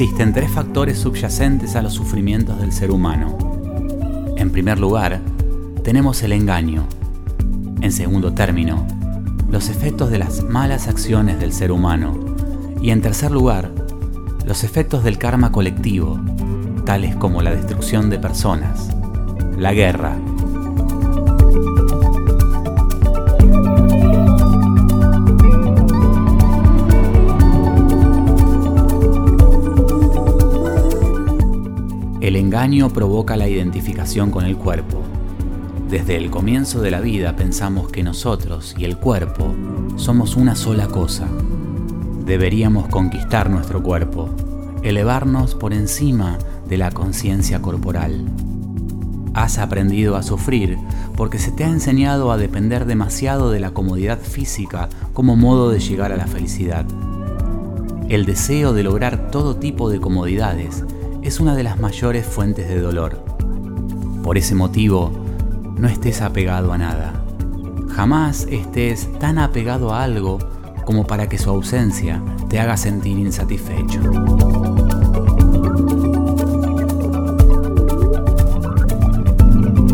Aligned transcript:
Existen 0.00 0.32
tres 0.32 0.48
factores 0.48 0.96
subyacentes 0.96 1.74
a 1.74 1.82
los 1.82 1.92
sufrimientos 1.92 2.60
del 2.60 2.70
ser 2.70 2.92
humano. 2.92 3.36
En 4.36 4.52
primer 4.52 4.78
lugar, 4.78 5.20
tenemos 5.82 6.22
el 6.22 6.30
engaño. 6.30 6.86
En 7.80 7.90
segundo 7.90 8.32
término, 8.32 8.86
los 9.50 9.68
efectos 9.68 10.10
de 10.10 10.20
las 10.20 10.44
malas 10.44 10.86
acciones 10.86 11.40
del 11.40 11.52
ser 11.52 11.72
humano. 11.72 12.16
Y 12.80 12.90
en 12.90 13.02
tercer 13.02 13.32
lugar, 13.32 13.72
los 14.46 14.62
efectos 14.62 15.02
del 15.02 15.18
karma 15.18 15.50
colectivo, 15.50 16.16
tales 16.84 17.16
como 17.16 17.42
la 17.42 17.50
destrucción 17.50 18.08
de 18.08 18.20
personas, 18.20 18.94
la 19.56 19.72
guerra, 19.72 20.16
El 32.28 32.36
engaño 32.36 32.90
provoca 32.90 33.38
la 33.38 33.48
identificación 33.48 34.30
con 34.30 34.44
el 34.44 34.58
cuerpo. 34.58 35.00
Desde 35.88 36.16
el 36.16 36.30
comienzo 36.30 36.82
de 36.82 36.90
la 36.90 37.00
vida 37.00 37.34
pensamos 37.36 37.90
que 37.90 38.02
nosotros 38.02 38.74
y 38.76 38.84
el 38.84 38.98
cuerpo 38.98 39.54
somos 39.96 40.36
una 40.36 40.54
sola 40.54 40.88
cosa. 40.88 41.26
Deberíamos 42.26 42.88
conquistar 42.88 43.48
nuestro 43.48 43.82
cuerpo, 43.82 44.28
elevarnos 44.82 45.54
por 45.54 45.72
encima 45.72 46.36
de 46.68 46.76
la 46.76 46.90
conciencia 46.90 47.62
corporal. 47.62 48.26
Has 49.32 49.56
aprendido 49.56 50.14
a 50.14 50.22
sufrir 50.22 50.76
porque 51.16 51.38
se 51.38 51.50
te 51.50 51.64
ha 51.64 51.68
enseñado 51.68 52.30
a 52.30 52.36
depender 52.36 52.84
demasiado 52.84 53.50
de 53.50 53.60
la 53.60 53.70
comodidad 53.70 54.20
física 54.20 54.90
como 55.14 55.34
modo 55.34 55.70
de 55.70 55.80
llegar 55.80 56.12
a 56.12 56.18
la 56.18 56.26
felicidad. 56.26 56.84
El 58.10 58.26
deseo 58.26 58.74
de 58.74 58.82
lograr 58.82 59.30
todo 59.30 59.56
tipo 59.56 59.88
de 59.88 59.98
comodidades 59.98 60.84
es 61.22 61.40
una 61.40 61.54
de 61.54 61.62
las 61.62 61.78
mayores 61.78 62.26
fuentes 62.26 62.68
de 62.68 62.80
dolor. 62.80 63.22
Por 64.22 64.38
ese 64.38 64.54
motivo, 64.54 65.10
no 65.76 65.88
estés 65.88 66.22
apegado 66.22 66.72
a 66.72 66.78
nada. 66.78 67.12
Jamás 67.90 68.46
estés 68.50 69.08
tan 69.18 69.38
apegado 69.38 69.92
a 69.92 70.02
algo 70.02 70.38
como 70.84 71.06
para 71.06 71.28
que 71.28 71.38
su 71.38 71.50
ausencia 71.50 72.22
te 72.48 72.60
haga 72.60 72.76
sentir 72.76 73.18
insatisfecho. 73.18 74.00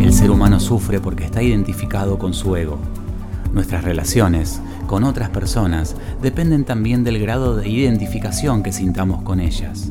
El 0.00 0.12
ser 0.12 0.30
humano 0.30 0.60
sufre 0.60 1.00
porque 1.00 1.24
está 1.24 1.42
identificado 1.42 2.18
con 2.18 2.34
su 2.34 2.54
ego. 2.56 2.78
Nuestras 3.52 3.84
relaciones 3.84 4.60
con 4.86 5.04
otras 5.04 5.30
personas 5.30 5.96
dependen 6.20 6.64
también 6.64 7.04
del 7.04 7.18
grado 7.18 7.56
de 7.56 7.68
identificación 7.68 8.62
que 8.62 8.72
sintamos 8.72 9.22
con 9.22 9.40
ellas 9.40 9.90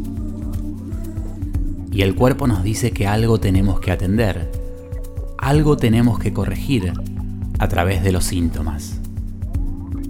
y 1.94 2.02
el 2.02 2.16
cuerpo 2.16 2.48
nos 2.48 2.64
dice 2.64 2.92
que 2.92 3.06
algo 3.06 3.40
tenemos 3.40 3.80
que 3.80 3.92
atender, 3.92 4.52
algo 5.38 5.78
tenemos 5.78 6.18
que 6.18 6.34
corregir 6.34 6.92
a 7.60 7.68
través 7.68 8.04
de 8.04 8.12
los 8.12 8.26
síntomas. 8.26 9.00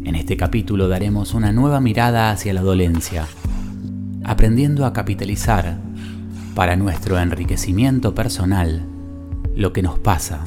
En 0.06 0.16
este 0.16 0.38
capítulo 0.38 0.88
daremos 0.88 1.34
una 1.34 1.52
nueva 1.52 1.82
mirada 1.82 2.32
hacia 2.32 2.54
la 2.54 2.62
dolencia, 2.62 3.28
aprendiendo 4.24 4.86
a 4.86 4.94
capitalizar 4.94 5.78
para 6.56 6.78
nuestro 6.78 7.20
enriquecimiento 7.20 8.16
personal 8.16 8.86
lo 9.54 9.74
que 9.74 9.82
nos 9.82 10.00
pasa, 10.00 10.46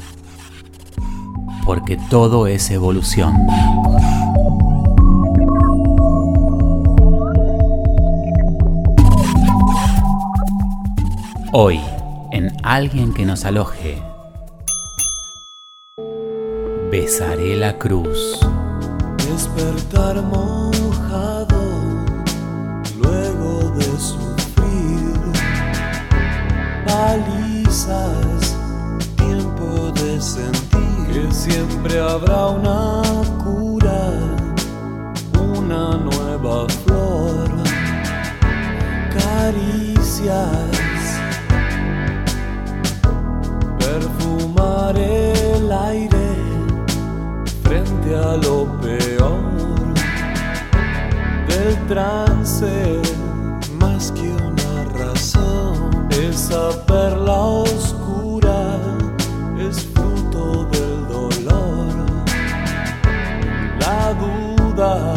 porque 1.67 1.99
todo 2.09 2.47
es 2.47 2.71
evolución. 2.71 3.37
Hoy, 11.59 11.81
en 12.33 12.55
Alguien 12.63 13.15
que 13.15 13.25
nos 13.25 13.47
aloje, 13.47 14.03
besaré 16.91 17.57
la 17.57 17.79
cruz. 17.79 18.41
Despertar 19.27 20.21
mojado 20.21 21.59
luego 23.01 23.71
de 23.71 23.85
sufrir. 23.85 25.15
Palizas, 26.85 28.55
tiempo 29.17 29.93
de 29.93 30.21
sentir. 30.21 31.07
Que 31.11 31.33
siempre 31.33 31.99
habrá 31.99 32.49
una 32.49 33.01
cura, 33.43 34.11
una 35.41 35.97
nueva 35.97 36.69
flor, 36.69 37.49
caricias 39.09 40.86
el 44.95 45.73
aire 45.73 46.29
frente 47.63 48.15
a 48.15 48.37
lo 48.37 48.67
peor 48.81 49.41
del 51.49 51.87
trance, 51.89 53.01
más 53.81 54.13
que 54.13 54.29
una 54.31 54.85
razón, 54.97 56.09
esa 56.11 56.71
perla 56.87 57.33
oscura 57.33 58.79
es 59.59 59.85
fruto 59.93 60.67
del 60.67 61.09
dolor, 61.09 62.07
la 63.81 64.15
duda 64.15 65.16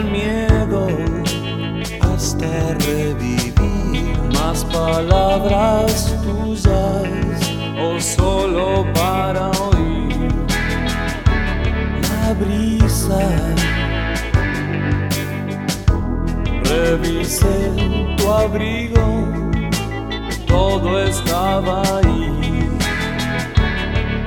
del 0.00 0.10
miedo 0.10 0.86
hasta 2.00 2.74
revivir 2.86 3.54
más 4.34 4.64
palabras 4.64 6.14
tuyas 6.22 7.40
o 7.78 8.00
solo 8.00 8.86
para 8.94 9.50
oír 9.50 10.32
la 12.02 12.34
brisa. 12.34 13.20
Revisé 16.64 18.16
tu 18.16 18.28
abrigo, 18.30 19.28
todo 20.46 21.00
estaba 21.02 21.82
ahí. 21.98 22.68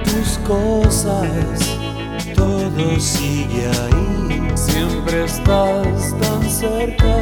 Tus 0.03 0.37
cosas, 0.39 1.72
todo 2.43 2.99
sigue 2.99 3.67
ahí. 3.67 4.51
Siempre 4.55 5.25
estás 5.25 6.13
tan 6.19 6.41
cerca, 6.49 7.15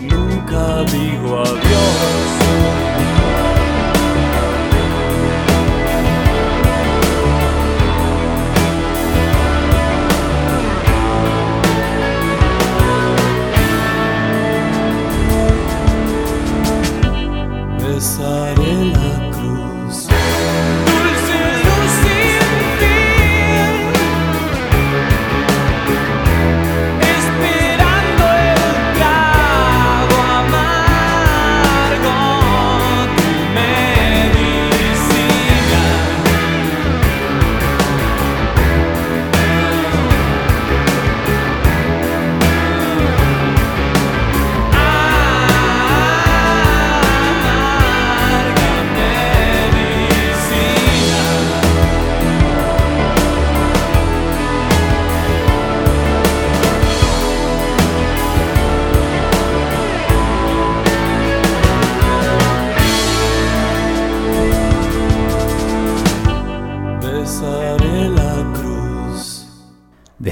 nunca 0.00 0.84
digo 0.84 1.40
adiós. 1.40 2.99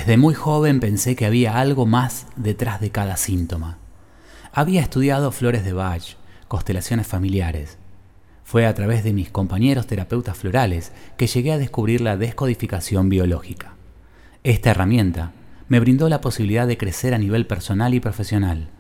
Desde 0.08 0.22
muy 0.22 0.32
joven 0.32 0.81
pensé 0.81 1.16
que 1.16 1.26
había 1.26 1.60
algo 1.60 1.84
más 1.84 2.28
detrás 2.34 2.81
de 2.81 2.88
cada 2.88 3.19
síntoma. 3.19 3.76
Había 4.55 4.81
estudiado 4.81 5.31
flores 5.32 5.66
de 5.66 5.75
Bach, 5.75 6.16
constelaciones 6.49 7.06
familiares. 7.06 7.76
Fue 8.43 8.64
a 8.64 8.72
través 8.72 9.05
de 9.05 9.12
mis 9.12 9.28
compañeros 9.28 9.87
terapeutas 9.87 10.38
florales 10.38 10.93
que 11.19 11.26
llegué 11.26 11.52
a 11.52 11.58
descubrir 11.58 12.00
la 12.00 12.16
descodificación 12.16 13.10
biológica. 13.10 13.75
Esta 14.44 14.70
herramienta 14.70 15.32
me 15.69 15.78
brindó 15.78 16.08
la 16.08 16.22
posibilidad 16.22 16.66
de 16.66 16.78
crecer 16.78 17.12
a 17.12 17.19
nivel 17.19 17.46
personal 17.46 17.93
y 17.93 18.00
profesional, 18.00 18.70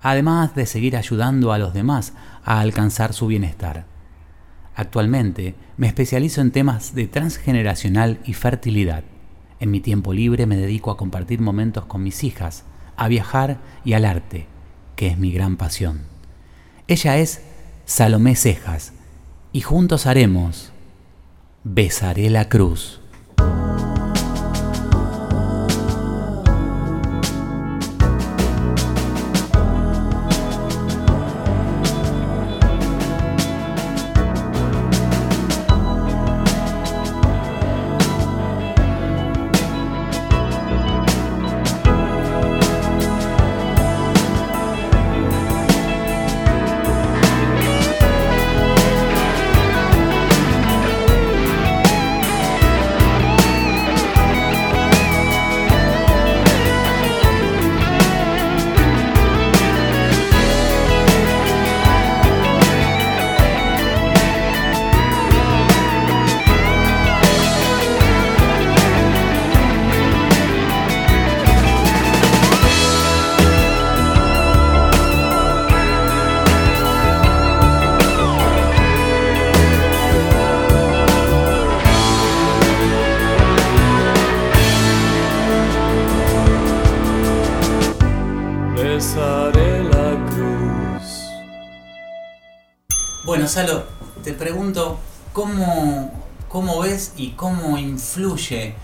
además 0.00 0.54
de 0.54 0.64
seguir 0.64 0.96
ayudando 0.96 1.52
a 1.52 1.58
los 1.58 1.74
demás 1.74 2.14
a 2.46 2.60
alcanzar 2.60 3.12
su 3.12 3.26
bienestar. 3.26 3.84
Actualmente 4.74 5.54
me 5.76 5.86
especializo 5.86 6.40
en 6.40 6.50
temas 6.50 6.94
de 6.94 7.08
transgeneracional 7.08 8.20
y 8.24 8.32
fertilidad. 8.32 9.04
En 9.60 9.70
mi 9.70 9.80
tiempo 9.80 10.12
libre 10.12 10.46
me 10.46 10.56
dedico 10.56 10.90
a 10.90 10.96
compartir 10.96 11.40
momentos 11.40 11.84
con 11.86 12.02
mis 12.02 12.22
hijas, 12.24 12.64
a 12.96 13.08
viajar 13.08 13.58
y 13.84 13.94
al 13.94 14.04
arte, 14.04 14.46
que 14.96 15.08
es 15.08 15.18
mi 15.18 15.32
gran 15.32 15.56
pasión. 15.56 16.02
Ella 16.86 17.18
es 17.18 17.42
Salomé 17.84 18.36
Cejas 18.36 18.92
y 19.52 19.60
juntos 19.60 20.06
haremos 20.06 20.72
Besaré 21.64 22.30
la 22.30 22.48
Cruz. 22.48 23.00
Bueno, 93.24 93.48
Salo, 93.48 93.82
te 94.22 94.32
pregunto, 94.32 94.98
¿cómo, 95.32 96.12
cómo 96.48 96.80
ves 96.80 97.12
y 97.16 97.30
cómo 97.30 97.76
influye 97.76 98.74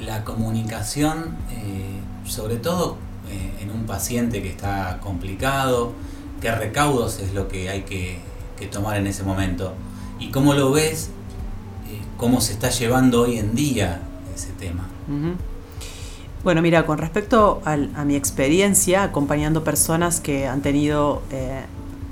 la 0.00 0.24
comunicación, 0.24 1.36
eh, 1.50 2.00
sobre 2.26 2.56
todo 2.56 2.96
eh, 3.30 3.62
en 3.62 3.70
un 3.70 3.84
paciente 3.84 4.42
que 4.42 4.48
está 4.48 4.98
complicado? 5.02 5.92
¿Qué 6.40 6.50
recaudos 6.50 7.20
es 7.20 7.34
lo 7.34 7.48
que 7.48 7.68
hay 7.68 7.82
que, 7.82 8.20
tomar 8.72 8.96
en 8.96 9.06
ese 9.06 9.22
momento? 9.22 9.74
¿Y 10.18 10.30
cómo 10.30 10.54
lo 10.54 10.72
ves? 10.72 11.10
eh, 11.88 12.00
¿Cómo 12.16 12.40
se 12.40 12.54
está 12.54 12.70
llevando 12.70 13.22
hoy 13.22 13.38
en 13.38 13.54
día 13.54 14.00
ese 14.34 14.50
tema? 14.52 14.88
Bueno, 16.42 16.62
mira, 16.62 16.86
con 16.86 16.98
respecto 16.98 17.60
a 17.64 18.04
mi 18.04 18.16
experiencia 18.16 19.02
acompañando 19.02 19.62
personas 19.62 20.20
que 20.20 20.46
han 20.46 20.62
tenido 20.62 21.22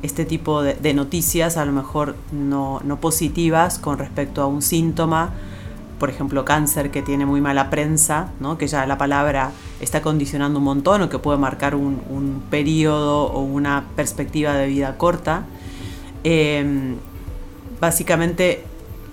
este 0.02 0.24
tipo 0.24 0.62
de, 0.62 0.94
noticias, 0.94 1.56
a 1.56 1.64
lo 1.64 1.72
mejor 1.72 2.16
no, 2.32 2.80
no 2.84 3.00
positivas 3.00 3.78
con 3.78 3.98
respecto 3.98 4.42
a 4.42 4.46
un 4.46 4.62
síntoma, 4.62 5.30
por 5.98 6.10
ejemplo, 6.10 6.44
cáncer 6.44 6.90
que 6.90 7.02
tiene 7.02 7.24
muy 7.24 7.40
mala 7.40 7.70
prensa, 7.70 8.28
¿no? 8.38 8.58
que 8.58 8.66
ya 8.68 8.86
la 8.86 8.98
palabra 8.98 9.50
está 9.80 10.02
condicionando 10.02 10.58
un 10.58 10.64
montón 10.64 11.02
o 11.02 11.08
que 11.08 11.18
puede 11.18 11.38
marcar 11.38 11.74
un, 11.74 12.02
un 12.10 12.42
periodo 12.50 13.24
o 13.24 13.40
una 13.40 13.84
perspectiva 13.96 14.54
de 14.54 14.66
vida 14.66 14.98
corta. 14.98 15.44
Eh, 16.24 16.96
básicamente 17.80 18.64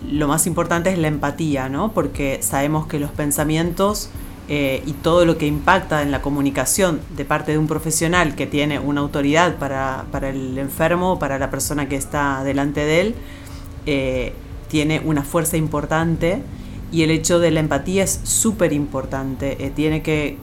lo 0.10 0.28
más 0.28 0.48
importante 0.48 0.92
es 0.92 0.98
la 0.98 1.08
empatía, 1.08 1.70
¿no? 1.70 1.92
Porque 1.92 2.40
sabemos 2.42 2.88
que 2.88 3.00
los 3.00 3.12
pensamientos 3.12 4.10
eh, 4.50 4.84
y 4.86 4.92
todo 4.92 5.26
lo 5.26 5.38
que 5.38 5.48
impacta 5.48 6.02
en 6.02 6.12
la 6.12 6.22
comunicación 6.22 7.00
de 7.16 7.24
parte 7.24 7.54
de 7.54 7.58
un 7.58 7.68
profesional 7.68 8.36
que 8.36 8.46
tiene 8.46 8.78
una 8.78 9.00
autoridad 9.00 9.56
para, 9.56 10.06
para 10.12 10.30
el 10.30 10.58
enfermo, 10.58 11.18
para 11.18 11.40
la 11.40 11.50
persona 11.50 11.88
que 11.88 11.96
está 11.96 12.44
delante 12.44 12.82
de 12.82 13.02
él, 13.02 13.16
eh, 13.86 14.34
tiene 14.68 15.00
una 15.00 15.24
fuerza 15.24 15.56
importante 15.56 16.42
y 16.92 17.04
el 17.04 17.12
hecho 17.12 17.40
de 17.40 17.52
la 17.52 17.62
empatía 17.62 18.04
es 18.04 18.20
súper 18.24 18.74
importante. 18.74 19.66
Eh, 19.66 19.72
tiene 19.74 20.02
que 20.02 20.38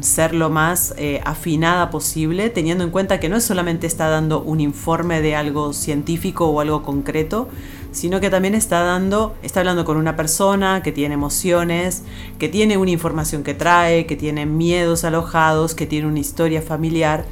ser 0.00 0.34
lo 0.34 0.50
más 0.50 0.94
eh, 0.96 1.20
afinada 1.24 1.90
posible, 1.90 2.50
teniendo 2.50 2.84
en 2.84 2.90
cuenta 2.90 3.20
que 3.20 3.28
no 3.28 3.36
es 3.36 3.44
solamente 3.44 3.86
está 3.86 4.08
dando 4.08 4.40
un 4.42 4.60
informe 4.60 5.20
de 5.20 5.34
algo 5.34 5.72
científico 5.72 6.46
o 6.46 6.60
algo 6.60 6.82
concreto, 6.82 7.48
sino 7.90 8.20
que 8.20 8.30
también 8.30 8.54
está 8.54 8.80
dando, 8.80 9.34
está 9.42 9.60
hablando 9.60 9.84
con 9.84 9.96
una 9.96 10.14
persona 10.14 10.82
que 10.82 10.92
tiene 10.92 11.14
emociones, 11.14 12.02
que 12.38 12.48
tiene 12.48 12.76
una 12.76 12.90
información 12.90 13.42
que 13.42 13.54
trae, 13.54 14.06
que 14.06 14.16
tiene 14.16 14.46
miedos 14.46 15.04
alojados, 15.04 15.74
que 15.74 15.86
tiene 15.86 16.06
una 16.06 16.20
historia 16.20 16.62
familiar 16.62 17.24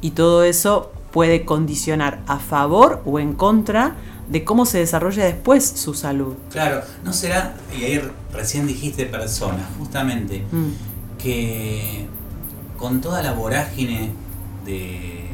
y 0.00 0.12
todo 0.12 0.42
eso 0.44 0.90
puede 1.12 1.44
condicionar 1.44 2.22
a 2.26 2.38
favor 2.38 3.02
o 3.04 3.18
en 3.18 3.34
contra 3.34 3.96
de 4.28 4.44
cómo 4.44 4.64
se 4.64 4.78
desarrolla 4.78 5.24
después 5.24 5.64
su 5.66 5.92
salud. 5.92 6.34
Claro, 6.50 6.82
no 7.04 7.12
será, 7.12 7.56
y 7.76 7.84
ahí 7.84 8.00
recién 8.32 8.66
dijiste 8.66 9.06
persona, 9.06 9.68
justamente, 9.76 10.44
mm. 10.50 10.89
Que 11.22 12.06
con 12.78 13.00
toda 13.00 13.22
la 13.22 13.32
vorágine 13.32 14.10
de, 14.64 15.26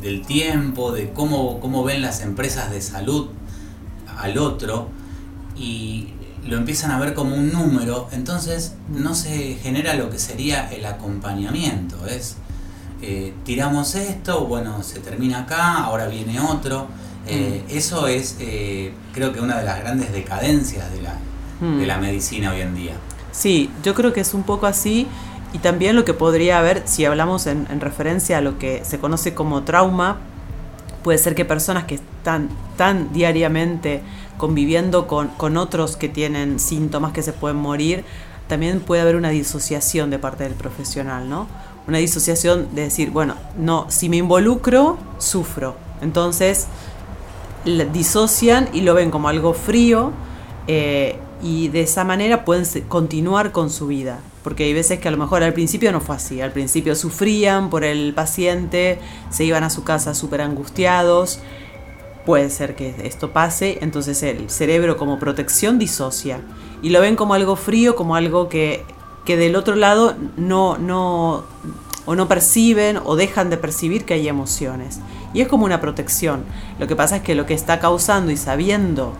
del, 0.00 0.26
tiempo, 0.26 0.92
de 0.92 1.10
cómo, 1.10 1.60
cómo 1.60 1.84
ven 1.84 2.02
las 2.02 2.22
empresas 2.22 2.70
de 2.70 2.80
salud 2.80 3.28
al 4.16 4.38
otro, 4.38 4.88
y 5.56 6.08
lo 6.46 6.56
empiezan 6.56 6.90
a 6.92 6.98
ver 6.98 7.14
como 7.14 7.34
un 7.34 7.52
número, 7.52 8.08
entonces 8.12 8.74
no 8.88 9.14
se 9.14 9.56
genera 9.56 9.94
lo 9.94 10.10
que 10.10 10.18
sería 10.18 10.70
el 10.72 10.86
acompañamiento, 10.86 12.06
es 12.06 12.36
eh, 13.00 13.32
tiramos 13.44 13.94
esto, 13.94 14.46
bueno, 14.46 14.82
se 14.82 14.98
termina 15.00 15.40
acá, 15.40 15.84
ahora 15.84 16.08
viene 16.08 16.40
otro. 16.40 16.88
Eh, 17.26 17.64
mm. 17.66 17.76
Eso 17.76 18.08
es, 18.08 18.36
eh, 18.40 18.92
creo 19.12 19.32
que 19.32 19.40
una 19.40 19.58
de 19.58 19.64
las 19.64 19.78
grandes 19.80 20.12
decadencias 20.12 20.90
de 20.90 21.02
la, 21.02 21.14
de 21.60 21.86
la 21.86 21.98
mm. 21.98 22.00
medicina 22.00 22.50
hoy 22.50 22.60
en 22.60 22.74
día. 22.74 22.94
Sí, 23.38 23.70
yo 23.84 23.94
creo 23.94 24.12
que 24.12 24.20
es 24.20 24.34
un 24.34 24.42
poco 24.42 24.66
así. 24.66 25.06
Y 25.52 25.58
también 25.58 25.94
lo 25.94 26.04
que 26.04 26.12
podría 26.12 26.58
haber, 26.58 26.82
si 26.86 27.04
hablamos 27.04 27.46
en, 27.46 27.66
referencia 27.80 28.38
a 28.38 28.40
lo 28.40 28.58
que 28.58 28.84
se 28.84 28.98
conoce 28.98 29.32
como 29.32 29.62
trauma, 29.62 30.18
puede 31.04 31.18
ser 31.18 31.36
que 31.36 31.44
personas 31.44 31.84
que 31.84 31.94
están 31.94 32.48
tan 32.76 33.12
diariamente 33.12 34.02
conviviendo 34.38 35.06
con, 35.06 35.28
con, 35.28 35.56
otros 35.56 35.96
que 35.96 36.08
tienen 36.08 36.58
síntomas 36.58 37.12
que 37.12 37.22
se 37.22 37.32
pueden 37.32 37.58
morir, 37.58 38.04
también 38.48 38.80
puede 38.80 39.02
haber 39.02 39.14
una 39.14 39.30
disociación 39.30 40.10
de 40.10 40.18
parte 40.18 40.42
del 40.42 40.54
profesional, 40.54 41.28
¿no? 41.28 41.46
Una 41.86 41.98
disociación 41.98 42.74
de 42.74 42.82
decir, 42.82 43.10
bueno, 43.10 43.36
no, 43.56 43.86
si 43.88 44.08
me 44.08 44.16
involucro, 44.16 44.98
sufro. 45.18 45.76
Entonces, 46.02 46.66
disocian 47.92 48.68
y 48.72 48.80
lo 48.80 48.94
ven 48.94 49.10
como 49.10 49.28
algo 49.28 49.54
frío 49.54 50.12
eh, 50.66 51.18
y 51.42 51.68
de 51.68 51.82
esa 51.82 52.04
manera 52.04 52.44
pueden 52.44 52.64
continuar 52.88 53.52
con 53.52 53.70
su 53.70 53.86
vida. 53.86 54.20
Porque 54.42 54.64
hay 54.64 54.72
veces 54.72 54.98
que 54.98 55.08
a 55.08 55.10
lo 55.10 55.18
mejor 55.18 55.42
al 55.42 55.52
principio 55.52 55.92
no 55.92 56.00
fue 56.00 56.16
así. 56.16 56.40
Al 56.40 56.52
principio 56.52 56.94
sufrían 56.94 57.70
por 57.70 57.84
el 57.84 58.14
paciente, 58.14 58.98
se 59.30 59.44
iban 59.44 59.62
a 59.64 59.70
su 59.70 59.84
casa 59.84 60.14
súper 60.14 60.40
angustiados. 60.40 61.40
Puede 62.24 62.50
ser 62.50 62.74
que 62.74 62.94
esto 63.04 63.32
pase, 63.32 63.78
entonces 63.80 64.22
el 64.22 64.50
cerebro 64.50 64.96
como 64.96 65.18
protección 65.18 65.78
disocia. 65.78 66.40
Y 66.82 66.90
lo 66.90 67.00
ven 67.00 67.16
como 67.16 67.34
algo 67.34 67.56
frío, 67.56 67.96
como 67.96 68.16
algo 68.16 68.48
que, 68.48 68.84
que 69.24 69.36
del 69.36 69.56
otro 69.56 69.76
lado 69.76 70.14
no, 70.36 70.76
no, 70.78 71.44
o 72.04 72.14
no 72.14 72.28
perciben 72.28 72.98
o 73.04 73.16
dejan 73.16 73.50
de 73.50 73.58
percibir 73.58 74.04
que 74.04 74.14
hay 74.14 74.28
emociones. 74.28 75.00
Y 75.34 75.40
es 75.40 75.48
como 75.48 75.64
una 75.64 75.80
protección. 75.80 76.44
Lo 76.78 76.86
que 76.86 76.96
pasa 76.96 77.16
es 77.16 77.22
que 77.22 77.34
lo 77.34 77.46
que 77.46 77.54
está 77.54 77.80
causando 77.80 78.32
y 78.32 78.36
sabiendo 78.36 79.12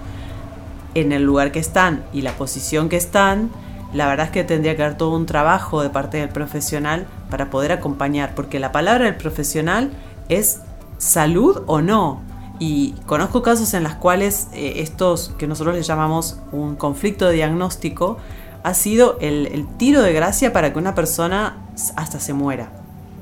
en 1.00 1.12
el 1.12 1.22
lugar 1.22 1.52
que 1.52 1.58
están 1.58 2.04
y 2.12 2.22
la 2.22 2.32
posición 2.32 2.88
que 2.88 2.96
están, 2.96 3.50
la 3.92 4.06
verdad 4.06 4.26
es 4.26 4.32
que 4.32 4.44
tendría 4.44 4.76
que 4.76 4.82
haber 4.82 4.96
todo 4.96 5.16
un 5.16 5.26
trabajo 5.26 5.82
de 5.82 5.90
parte 5.90 6.18
del 6.18 6.28
profesional 6.28 7.06
para 7.30 7.50
poder 7.50 7.72
acompañar, 7.72 8.34
porque 8.34 8.58
la 8.58 8.72
palabra 8.72 9.06
del 9.06 9.16
profesional 9.16 9.90
es 10.28 10.60
salud 10.98 11.62
o 11.66 11.80
no. 11.80 12.22
Y 12.60 12.92
conozco 13.06 13.42
casos 13.42 13.72
en 13.74 13.84
los 13.84 13.94
cuales 13.94 14.48
eh, 14.52 14.74
estos 14.76 15.32
que 15.38 15.46
nosotros 15.46 15.76
le 15.76 15.82
llamamos 15.82 16.38
un 16.50 16.74
conflicto 16.74 17.26
de 17.26 17.34
diagnóstico 17.34 18.18
ha 18.64 18.74
sido 18.74 19.16
el, 19.20 19.46
el, 19.46 19.68
tiro 19.76 20.02
de 20.02 20.12
gracia 20.12 20.52
para 20.52 20.72
que 20.72 20.78
una 20.78 20.94
persona 20.94 21.56
hasta 21.96 22.18
se 22.18 22.32
muera. 22.32 22.70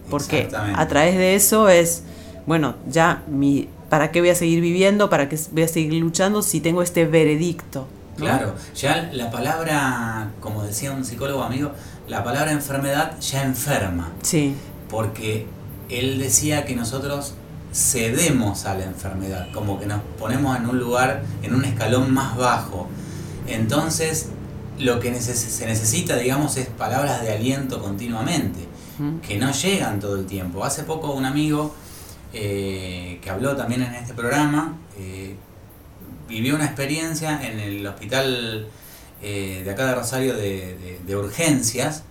Porque 0.08 0.48
a 0.74 0.88
través 0.88 1.16
de 1.16 1.34
eso 1.34 1.68
es 1.68 2.02
bueno, 2.46 2.76
ya 2.88 3.22
mi, 3.26 3.68
¿para 3.88 4.10
qué 4.12 4.20
voy 4.20 4.30
a 4.30 4.34
seguir 4.34 4.60
viviendo? 4.60 5.10
¿Para 5.10 5.28
qué 5.28 5.38
voy 5.52 5.62
a 5.62 5.68
seguir 5.68 5.94
luchando 5.94 6.42
si 6.42 6.60
tengo 6.60 6.82
este 6.82 7.06
veredicto? 7.06 7.86
Claro, 8.16 8.54
ya 8.74 9.10
la 9.12 9.30
palabra, 9.30 10.30
como 10.40 10.62
decía 10.62 10.92
un 10.92 11.04
psicólogo 11.04 11.42
amigo, 11.42 11.72
la 12.08 12.24
palabra 12.24 12.52
enfermedad 12.52 13.18
ya 13.20 13.42
enferma. 13.42 14.12
Sí. 14.22 14.54
Porque 14.88 15.46
él 15.90 16.18
decía 16.18 16.64
que 16.64 16.74
nosotros 16.74 17.34
cedemos 17.74 18.64
a 18.64 18.74
la 18.74 18.84
enfermedad, 18.84 19.48
como 19.52 19.78
que 19.78 19.86
nos 19.86 20.00
ponemos 20.18 20.56
en 20.56 20.66
un 20.66 20.78
lugar, 20.78 21.24
en 21.42 21.54
un 21.54 21.64
escalón 21.64 22.12
más 22.12 22.36
bajo. 22.36 22.88
Entonces, 23.46 24.30
lo 24.78 24.98
que 24.98 25.14
se 25.20 25.66
necesita, 25.66 26.16
digamos, 26.16 26.56
es 26.56 26.66
palabras 26.68 27.22
de 27.22 27.32
aliento 27.32 27.82
continuamente, 27.82 28.60
que 29.26 29.36
no 29.36 29.52
llegan 29.52 30.00
todo 30.00 30.16
el 30.16 30.24
tiempo. 30.24 30.64
Hace 30.64 30.84
poco 30.84 31.12
un 31.12 31.26
amigo 31.26 31.74
eh, 32.38 33.18
que 33.22 33.30
habló 33.30 33.56
también 33.56 33.82
en 33.82 33.94
este 33.94 34.12
programa, 34.12 34.76
eh, 34.98 35.36
vivió 36.28 36.54
una 36.54 36.66
experiencia 36.66 37.40
en 37.42 37.58
el 37.58 37.86
hospital 37.86 38.68
eh, 39.22 39.62
de 39.64 39.70
acá 39.70 39.86
de 39.86 39.94
Rosario 39.94 40.36
de, 40.36 41.16
urgencias, 41.16 42.02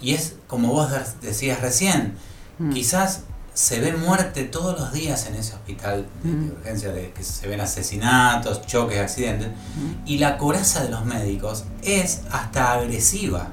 y 0.00 0.14
es 0.14 0.36
como 0.46 0.68
vos 0.68 0.92
decías 1.20 1.60
recién, 1.60 2.14
mm. 2.60 2.70
quizás 2.70 3.24
se 3.52 3.80
ve 3.80 3.94
muerte 3.94 4.44
todos 4.44 4.78
los 4.78 4.92
días 4.92 5.26
en 5.26 5.34
ese 5.34 5.54
hospital 5.54 6.06
de, 6.22 6.30
mm. 6.30 6.50
urgencias, 6.52 6.94
de, 6.94 7.10
que 7.10 7.24
se 7.24 7.48
ven 7.48 7.60
asesinatos, 7.60 8.64
choques, 8.64 9.00
accidentes, 9.00 9.48
mm. 9.48 10.06
y 10.06 10.18
la 10.18 10.38
coraza 10.38 10.84
de 10.84 10.90
los 10.90 11.04
médicos 11.04 11.64
es 11.82 12.20
hasta 12.30 12.74
agresiva. 12.74 13.48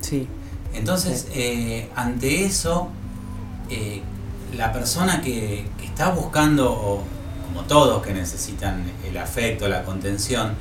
Sí. 0.00 0.28
Entonces, 0.72 1.26
ante 1.96 2.44
eso, 2.44 2.90
la 4.56 4.72
persona 4.72 5.20
que, 5.20 5.66
está 5.82 6.10
buscando, 6.10 7.02
como 7.46 7.60
todos 7.66 8.02
que 8.02 8.12
necesitan 8.12 8.84
el 9.06 9.16
afecto, 9.16 9.68
la 9.68 9.84
contención, 9.84 10.54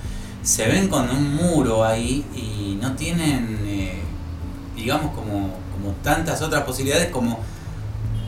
se 0.43 0.67
ven 0.67 0.89
con 0.89 1.09
un 1.09 1.35
muro 1.35 1.83
ahí 1.83 2.25
y 2.35 2.77
no 2.81 2.93
tienen, 2.95 3.59
eh, 3.65 4.01
digamos, 4.75 5.11
como, 5.13 5.53
como 5.71 5.91
tantas 6.03 6.41
otras 6.41 6.63
posibilidades 6.63 7.09
como, 7.09 7.39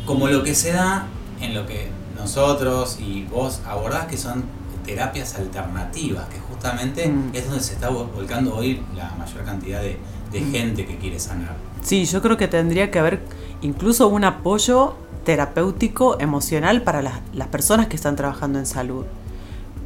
como 0.05 0.27
lo 0.27 0.43
que 0.43 0.55
se 0.55 0.71
da 0.71 1.07
en 1.41 1.53
lo 1.53 1.65
que 1.65 1.89
nosotros 2.17 2.97
y 2.99 3.23
vos 3.23 3.61
abordás, 3.65 4.07
que 4.07 4.17
son 4.17 4.45
terapias 4.85 5.35
alternativas, 5.35 6.27
que 6.29 6.39
justamente 6.39 7.07
mm. 7.07 7.31
es 7.33 7.47
donde 7.47 7.63
se 7.63 7.73
está 7.73 7.89
volcando 7.89 8.55
hoy 8.55 8.81
la 8.95 9.11
mayor 9.15 9.43
cantidad 9.43 9.81
de, 9.81 9.97
de 10.31 10.41
mm. 10.41 10.51
gente 10.51 10.85
que 10.85 10.97
quiere 10.97 11.19
sanar. 11.19 11.55
Sí, 11.81 12.05
yo 12.05 12.21
creo 12.21 12.37
que 12.37 12.47
tendría 12.47 12.89
que 12.89 12.99
haber 12.99 13.21
incluso 13.61 14.07
un 14.07 14.23
apoyo 14.23 14.95
terapéutico 15.25 16.17
emocional 16.21 16.83
para 16.83 17.01
las, 17.01 17.47
personas 17.49 17.87
que 17.87 17.97
están 17.97 18.15
trabajando 18.15 18.59
en 18.59 18.65
salud, 18.65 19.05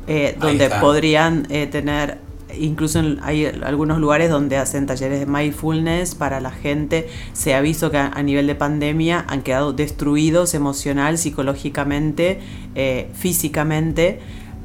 eh, 0.08 0.38
donde 0.40 0.70
podrían 0.70 1.48
eh, 1.50 1.66
tener, 1.66 2.20
incluso 2.56 3.02
hay 3.24 3.46
algunos 3.46 4.00
lugares 4.00 4.30
donde 4.30 4.58
hacen 4.58 4.86
talleres 4.86 5.20
de 5.20 5.26
mindfulness 5.26 6.14
para 6.14 6.40
la 6.42 6.52
gente. 6.52 7.10
Se 7.34 7.56
ha 7.56 7.62
visto 7.62 7.90
que 7.90 7.98
a, 7.98 8.22
nivel 8.22 8.46
de 8.46 8.56
pandemia 8.56 9.26
han 9.28 9.42
quedado 9.42 9.74
destruidos 9.74 10.54
emocional, 10.54 11.18
psicológicamente, 11.18 12.40
eh, 12.76 13.10
físicamente. 13.14 14.20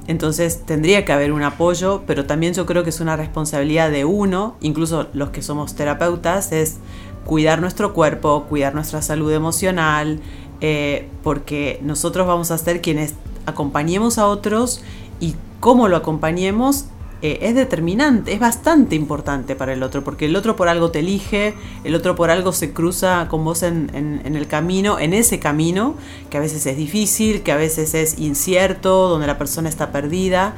Entonces 0.07 0.67
tendría 0.67 1.05
que 1.05 1.13
haber 1.13 1.33
un 1.33 1.43
apoyo, 1.43 2.03
pero 2.07 2.27
también 2.27 2.53
yo 2.53 2.67
creo 2.67 2.83
que 2.83 2.91
es 2.91 3.01
una 3.01 3.17
responsabilidad 3.17 3.91
de 3.91 4.05
uno, 4.05 4.57
incluso 4.61 5.09
los 5.15 5.31
que 5.31 5.41
somos 5.41 5.75
terapeutas, 5.77 6.53
es 6.53 6.79
cuidar 7.25 7.61
nuestro 7.61 7.95
cuerpo, 7.95 8.45
cuidar 8.49 8.75
nuestra 8.75 9.03
salud 9.03 9.33
emocional, 9.33 10.21
eh, 10.61 11.09
porque 11.23 11.81
nosotros 11.83 12.27
vamos 12.27 12.51
a 12.51 12.59
ser 12.59 12.81
quienes 12.81 13.15
acompañemos 13.47 14.19
a 14.19 14.27
otros 14.27 14.83
y 15.21 15.35
cómo 15.61 15.89
lo 15.89 15.97
acompañemos 15.97 16.87
eh, 17.23 17.49
es 17.49 17.55
determinante, 17.55 18.35
es 18.35 18.39
bastante 18.39 18.95
importante 18.97 19.57
para 19.57 19.73
el 19.73 19.83
otro, 19.83 20.05
porque 20.05 20.27
el 20.27 20.37
otro 20.37 20.57
por 20.57 20.69
algo 20.69 20.91
te 20.91 20.99
elige, 20.99 21.55
el 21.83 21.95
otro 21.95 22.15
por 22.17 22.31
algo 22.31 22.53
se 22.53 22.75
cruza 22.75 23.29
con 23.31 23.45
vos 23.45 23.63
en, 23.63 23.89
el 24.25 24.47
camino, 24.47 24.99
en 24.99 25.15
ese 25.15 25.39
camino, 25.39 25.95
que 26.29 26.37
a 26.37 26.41
veces 26.41 26.67
es 26.67 26.77
difícil, 26.77 27.43
que 27.43 27.51
a 27.51 27.57
veces 27.57 27.95
es 27.95 28.19
incierto, 28.19 29.09
donde 29.09 29.27
la 29.27 29.39
persona 29.39 29.71
está 29.71 29.91
perdida 29.91 30.55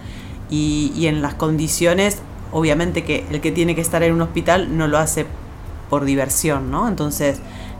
y, 0.50 0.90
y 0.96 1.06
en 1.06 1.22
las 1.22 1.34
condiciones, 1.34 2.18
obviamente 2.50 3.04
que 3.04 3.24
el 3.30 3.40
que 3.40 3.52
tiene 3.52 3.76
que 3.76 3.80
estar 3.80 4.02
en 4.02 4.14
un 4.14 4.22
hospital 4.22 4.76
no 4.76 4.88
lo 4.88 4.98
hace 4.98 5.24
por 5.88 6.04
diversión, 6.04 6.72
¿no? 6.72 6.88
Entonces, 6.88 7.38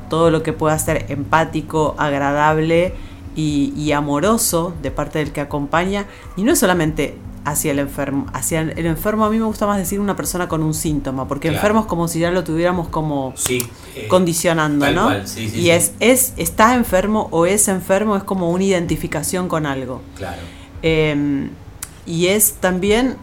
todo 0.09 0.31
lo 0.31 0.43
que 0.43 0.53
pueda 0.53 0.79
ser 0.79 1.07
empático, 1.09 1.95
agradable 1.99 2.95
y, 3.35 3.93
amoroso 3.93 4.75
de 4.83 4.91
parte 4.91 5.19
del 5.19 5.33
que 5.33 5.41
acompaña. 5.43 6.07
Y 6.37 6.43
no 6.43 6.53
es 6.53 6.59
solamente 6.59 7.17
hacia 7.45 7.71
el 7.73 7.79
enfermo. 7.79 8.27
Hacia 8.33 8.63
el 8.63 8.87
enfermo 8.87 9.25
a 9.25 9.31
mí 9.31 9.39
me 9.39 9.45
gusta 9.45 9.67
más 9.67 9.79
decir 9.79 10.01
una 10.01 10.17
persona 10.17 10.49
con 10.49 10.63
un 10.63 10.75
síntoma, 10.75 11.29
porque 11.29 11.49
Claro. 11.49 11.59
enfermo 11.59 11.81
es 11.81 11.87
como 11.87 12.09
si 12.09 12.19
ya 12.19 12.31
lo 12.31 12.43
tuviéramos 12.43 12.89
como 12.89 13.35
Sí. 13.37 13.59
eh, 13.95 14.09
condicionando, 14.09 14.91
¿no? 14.91 15.05
cual, 15.05 15.29
sí, 15.29 15.49
sí, 15.49 15.61
y 15.61 15.71
es, 15.71 15.93
es, 16.01 16.33
está 16.39 16.75
enfermo 16.75 17.29
o 17.31 17.47
es 17.47 17.69
enfermo, 17.69 18.17
es 18.17 18.25
como 18.25 18.51
una 18.51 18.65
identificación 18.65 19.47
con 19.49 19.65
algo. 19.67 20.01
Claro. 20.17 20.41
Eh, 20.83 21.49
y 22.07 22.27
es 22.27 22.55
también, 22.55 23.17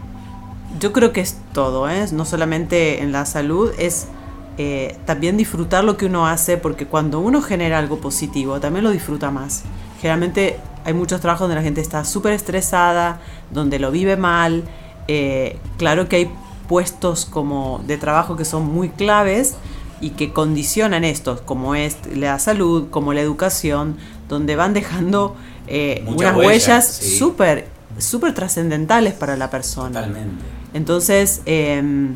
yo 0.80 0.94
creo 0.94 1.12
que 1.12 1.22
es 1.22 1.38
todo, 1.54 1.90
¿eh? 1.90 2.06
no 2.13 2.24
solamente 2.25 3.02
en 3.02 3.12
la 3.12 3.25
salud, 3.25 3.72
es 3.78 4.08
eh, 4.57 4.98
también 5.05 5.38
disfrutar 5.38 5.83
lo 5.83 5.98
que 5.98 6.05
uno 6.05 6.27
hace, 6.27 6.57
porque 6.57 6.86
cuando 6.86 7.19
uno 7.19 7.41
genera 7.41 7.79
algo 7.79 8.00
positivo, 8.00 8.60
también 8.60 8.83
lo 8.83 8.91
disfruta 8.91 9.31
más. 9.31 9.63
Generalmente 10.01 10.60
hay 10.86 10.93
muchos 10.93 11.22
trabajos 11.22 11.41
donde 11.41 11.55
la 11.55 11.62
gente 11.62 11.81
está 11.81 12.05
súper 12.05 12.33
estresada, 12.33 13.19
donde 13.51 13.79
lo 13.79 13.91
vive 13.91 14.17
mal. 14.17 14.63
eh, 15.07 15.57
claro 15.77 16.07
que 16.07 16.15
hay 16.17 16.31
puestos 16.67 17.25
como 17.25 17.81
de 17.86 17.98
trabajo 17.98 18.38
que 18.38 18.45
son 18.45 18.65
muy 18.65 18.89
claves 18.89 19.55
y 20.00 20.12
que 20.12 20.31
condicionan 20.31 21.03
esto, 21.03 21.41
como 21.45 21.75
es 21.75 21.98
la 22.15 22.39
salud, 22.39 22.89
como 22.89 23.13
la 23.13 23.22
educación, 23.22 23.98
donde 24.29 24.55
van 24.55 24.74
dejando 24.74 25.36
eh, 25.67 26.03
unas 26.07 26.36
huellas, 26.36 26.67
huellas 26.67 26.88
sí. 26.88 27.17
súper 27.17 27.67
súper 27.98 28.33
trascendentales 28.33 29.13
para 29.13 29.38
la 29.38 29.50
persona. 29.50 30.01
Totalmente. 30.01 30.43
Entonces, 30.74 31.41
eh, 31.45 32.15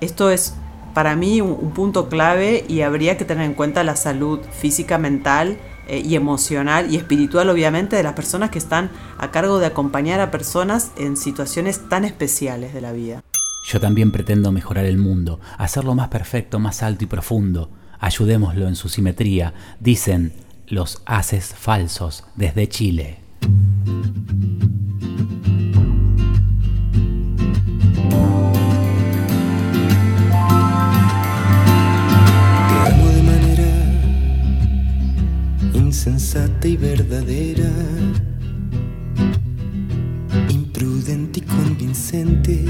esto 0.00 0.30
es 0.30 0.54
para 0.94 1.16
mí 1.16 1.40
un, 1.40 1.56
un 1.60 1.72
punto 1.72 2.08
clave 2.08 2.64
y 2.68 2.80
habría 2.80 3.16
que 3.16 3.24
tener 3.24 3.44
en 3.44 3.54
cuenta 3.54 3.84
la 3.84 3.96
salud 3.96 4.40
física, 4.58 4.96
mental 4.96 5.58
eh, 5.86 6.02
y 6.04 6.14
emocional 6.14 6.90
y 6.90 6.96
espiritual, 6.96 7.50
obviamente, 7.50 7.96
de 7.96 8.02
las 8.02 8.14
personas 8.14 8.50
que 8.50 8.58
están 8.58 8.90
a 9.18 9.30
cargo 9.30 9.58
de 9.58 9.66
acompañar 9.66 10.20
a 10.20 10.30
personas 10.30 10.92
en 10.96 11.16
situaciones 11.16 11.88
tan 11.90 12.06
especiales 12.06 12.72
de 12.72 12.80
la 12.80 12.92
vida. 12.92 13.22
Yo 13.66 13.80
también 13.80 14.10
pretendo 14.10 14.50
mejorar 14.50 14.86
el 14.86 14.96
mundo, 14.96 15.40
hacerlo 15.58 15.94
más 15.94 16.08
perfecto, 16.08 16.58
más 16.58 16.82
alto 16.82 17.04
y 17.04 17.06
profundo. 17.06 17.70
Ayudémoslo 17.98 18.66
en 18.66 18.76
su 18.76 18.88
simetría, 18.88 19.52
dicen 19.80 20.32
los 20.66 21.02
haces 21.04 21.54
falsos 21.54 22.24
desde 22.34 22.68
Chile. 22.68 23.18
Insensata 35.94 36.66
y 36.66 36.76
verdadera, 36.76 37.70
imprudente 40.50 41.38
y 41.38 41.42
convincente. 41.42 42.64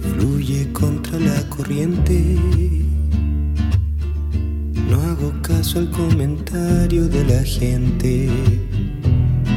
Fluye 0.00 0.72
contra 0.72 1.20
la 1.20 1.38
corriente. 1.50 2.38
No 4.88 5.02
hago 5.02 5.34
caso 5.42 5.80
al 5.80 5.90
comentario 5.90 7.06
de 7.08 7.24
la 7.26 7.42
gente 7.42 8.30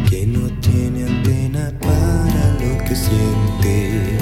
que 0.10 0.28
no 0.28 0.46
tiene 0.60 1.06
antena 1.06 1.72
para 1.80 2.44
lo 2.60 2.84
que 2.84 2.96
siente. 2.98 4.18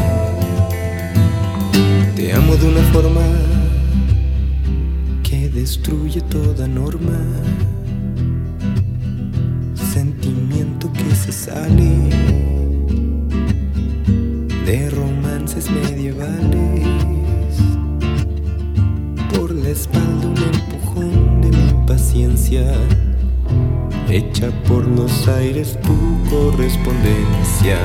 Te 2.16 2.32
amo 2.32 2.56
de 2.58 2.68
una 2.68 2.84
forma 2.94 3.47
destruye 5.68 6.22
toda 6.22 6.66
norma. 6.66 7.20
Sentimiento 9.76 10.90
que 10.94 11.14
se 11.14 11.34
sale 11.34 11.92
de 14.66 14.90
romances 14.92 15.70
medievales. 15.70 16.88
Por 19.34 19.54
la 19.54 19.70
espalda 19.72 20.28
un 20.28 20.38
empujón 20.38 21.42
de 21.42 21.50
mi 21.50 21.70
impaciencia. 21.72 22.64
Hecha 24.08 24.50
por 24.70 24.88
los 24.88 25.28
aires 25.28 25.78
tu 25.82 25.98
correspondencia. 26.30 27.78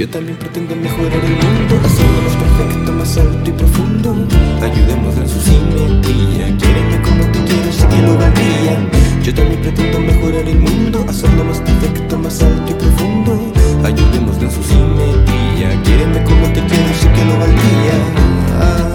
Yo 0.00 0.08
también 0.08 0.38
pretendo 0.38 0.74
mejorar 0.74 1.12
el 1.12 1.32
mundo, 1.32 1.78
hacerlo 1.84 2.22
más 2.22 2.34
perfecto, 2.34 2.92
más 2.92 3.18
alto 3.18 3.50
y 3.50 3.52
profundo. 3.52 4.16
Ayudemos 4.62 5.14
en 5.18 5.28
su 5.28 5.38
simetría, 5.42 6.56
quiéreme 6.56 7.02
como 7.02 7.24
te 7.24 7.44
quiero, 7.44 7.70
sé 7.70 7.86
que 7.86 8.00
lo 8.00 8.16
valdría. 8.16 8.78
Yo 9.22 9.34
también 9.34 9.60
pretendo 9.60 10.00
mejorar 10.00 10.48
el 10.48 10.58
mundo, 10.58 11.04
hacerlo 11.06 11.44
más 11.44 11.60
perfecto, 11.60 12.16
más 12.16 12.42
alto 12.42 12.70
y 12.70 12.74
profundo. 12.76 13.52
Ayudemos 13.84 14.38
en 14.40 14.50
su 14.50 14.62
simetría, 14.62 15.82
quiéreme 15.82 16.24
como 16.24 16.46
te 16.46 16.64
quiero, 16.64 16.94
sé 16.98 17.12
que 17.12 17.24
lo 17.26 17.38
valdría. 17.38 18.89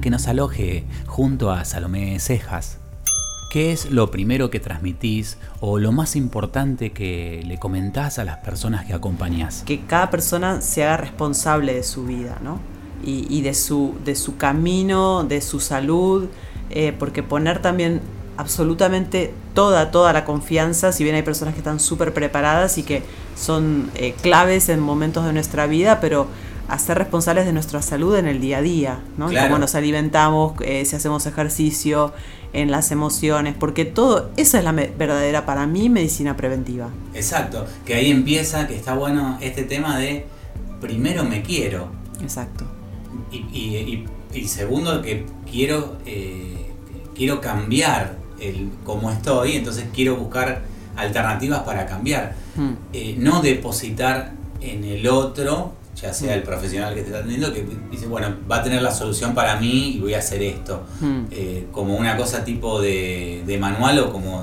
Que 0.00 0.10
nos 0.10 0.28
aloje 0.28 0.84
junto 1.06 1.50
a 1.50 1.64
Salomé 1.64 2.18
Cejas. 2.18 2.78
¿Qué 3.50 3.72
es 3.72 3.90
lo 3.90 4.10
primero 4.10 4.50
que 4.50 4.60
transmitís 4.60 5.38
o 5.60 5.78
lo 5.78 5.92
más 5.92 6.16
importante 6.16 6.92
que 6.92 7.42
le 7.46 7.58
comentás 7.58 8.18
a 8.18 8.24
las 8.24 8.38
personas 8.38 8.84
que 8.84 8.92
acompañás? 8.92 9.62
Que 9.64 9.82
cada 9.86 10.10
persona 10.10 10.60
se 10.60 10.84
haga 10.84 10.96
responsable 10.96 11.74
de 11.74 11.82
su 11.82 12.04
vida, 12.04 12.38
¿no? 12.42 12.60
Y, 13.04 13.26
y 13.28 13.42
de, 13.42 13.54
su, 13.54 13.94
de 14.04 14.16
su 14.16 14.36
camino, 14.36 15.24
de 15.24 15.40
su 15.40 15.60
salud, 15.60 16.26
eh, 16.70 16.92
porque 16.98 17.22
poner 17.22 17.62
también 17.62 18.00
absolutamente 18.36 19.32
toda, 19.54 19.90
toda 19.90 20.12
la 20.12 20.24
confianza, 20.24 20.92
si 20.92 21.04
bien 21.04 21.14
hay 21.14 21.22
personas 21.22 21.54
que 21.54 21.60
están 21.60 21.78
súper 21.78 22.12
preparadas 22.12 22.78
y 22.78 22.82
que 22.82 23.02
son 23.36 23.90
eh, 23.94 24.14
claves 24.22 24.68
en 24.68 24.80
momentos 24.80 25.24
de 25.24 25.32
nuestra 25.32 25.66
vida, 25.66 26.00
pero 26.00 26.26
hacer 26.68 26.98
responsables 26.98 27.46
de 27.46 27.52
nuestra 27.52 27.82
salud 27.82 28.16
en 28.16 28.26
el 28.26 28.40
día 28.40 28.58
a 28.58 28.62
día, 28.62 28.98
¿no? 29.18 29.28
Claro. 29.28 29.48
Cómo 29.48 29.58
nos 29.58 29.74
alimentamos, 29.74 30.54
eh, 30.62 30.84
si 30.84 30.96
hacemos 30.96 31.26
ejercicio, 31.26 32.12
en 32.52 32.70
las 32.70 32.92
emociones, 32.92 33.54
porque 33.58 33.84
todo, 33.84 34.30
esa 34.36 34.58
es 34.58 34.64
la 34.64 34.70
me- 34.72 34.86
verdadera 34.96 35.44
para 35.44 35.66
mí 35.66 35.88
medicina 35.88 36.36
preventiva. 36.36 36.88
Exacto, 37.12 37.66
que 37.84 37.94
ahí 37.94 38.10
empieza, 38.12 38.68
que 38.68 38.76
está 38.76 38.94
bueno 38.94 39.38
este 39.40 39.64
tema 39.64 39.98
de 39.98 40.26
primero 40.80 41.24
me 41.24 41.42
quiero 41.42 41.88
Exacto. 42.22 42.64
y, 43.32 43.38
y- 43.52 44.06
y- 44.32 44.38
y 44.40 44.48
segundo 44.48 45.02
que 45.02 45.26
quiero, 45.50 45.96
eh, 46.06 46.70
quiero 47.16 47.40
cambiar 47.40 48.16
el 48.40 48.70
cómo 48.84 49.10
estoy, 49.10 49.56
entonces 49.56 49.86
quiero 49.92 50.14
buscar 50.16 50.62
alternativas 50.96 51.60
para 51.60 51.86
cambiar. 51.86 52.36
Mm. 52.54 52.70
Eh, 52.92 53.16
no 53.18 53.42
depositar 53.42 54.32
en 54.60 54.84
el 54.84 55.08
otro, 55.08 55.72
ya 56.00 56.12
sea 56.12 56.34
el 56.34 56.42
profesional 56.42 56.92
que 56.94 57.00
te 57.02 57.06
está 57.06 57.18
atendiendo, 57.18 57.52
que 57.52 57.64
dice, 57.90 58.06
bueno, 58.06 58.34
va 58.50 58.56
a 58.56 58.62
tener 58.62 58.82
la 58.82 58.92
solución 58.92 59.34
para 59.34 59.56
mí 59.60 59.92
y 59.96 60.00
voy 60.00 60.14
a 60.14 60.18
hacer 60.18 60.42
esto. 60.42 60.82
Mm. 61.00 61.20
Eh, 61.30 61.66
como 61.72 61.96
una 61.96 62.16
cosa 62.16 62.44
tipo 62.44 62.80
de, 62.80 63.42
de 63.46 63.58
manual 63.58 63.98
o 64.00 64.12
como... 64.12 64.42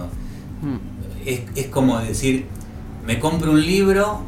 Mm. 0.61 0.77
Es, 1.25 1.41
es 1.55 1.67
como 1.67 1.99
decir, 1.99 2.45
me 3.05 3.19
compro 3.19 3.51
un 3.51 3.61
libro, 3.61 4.21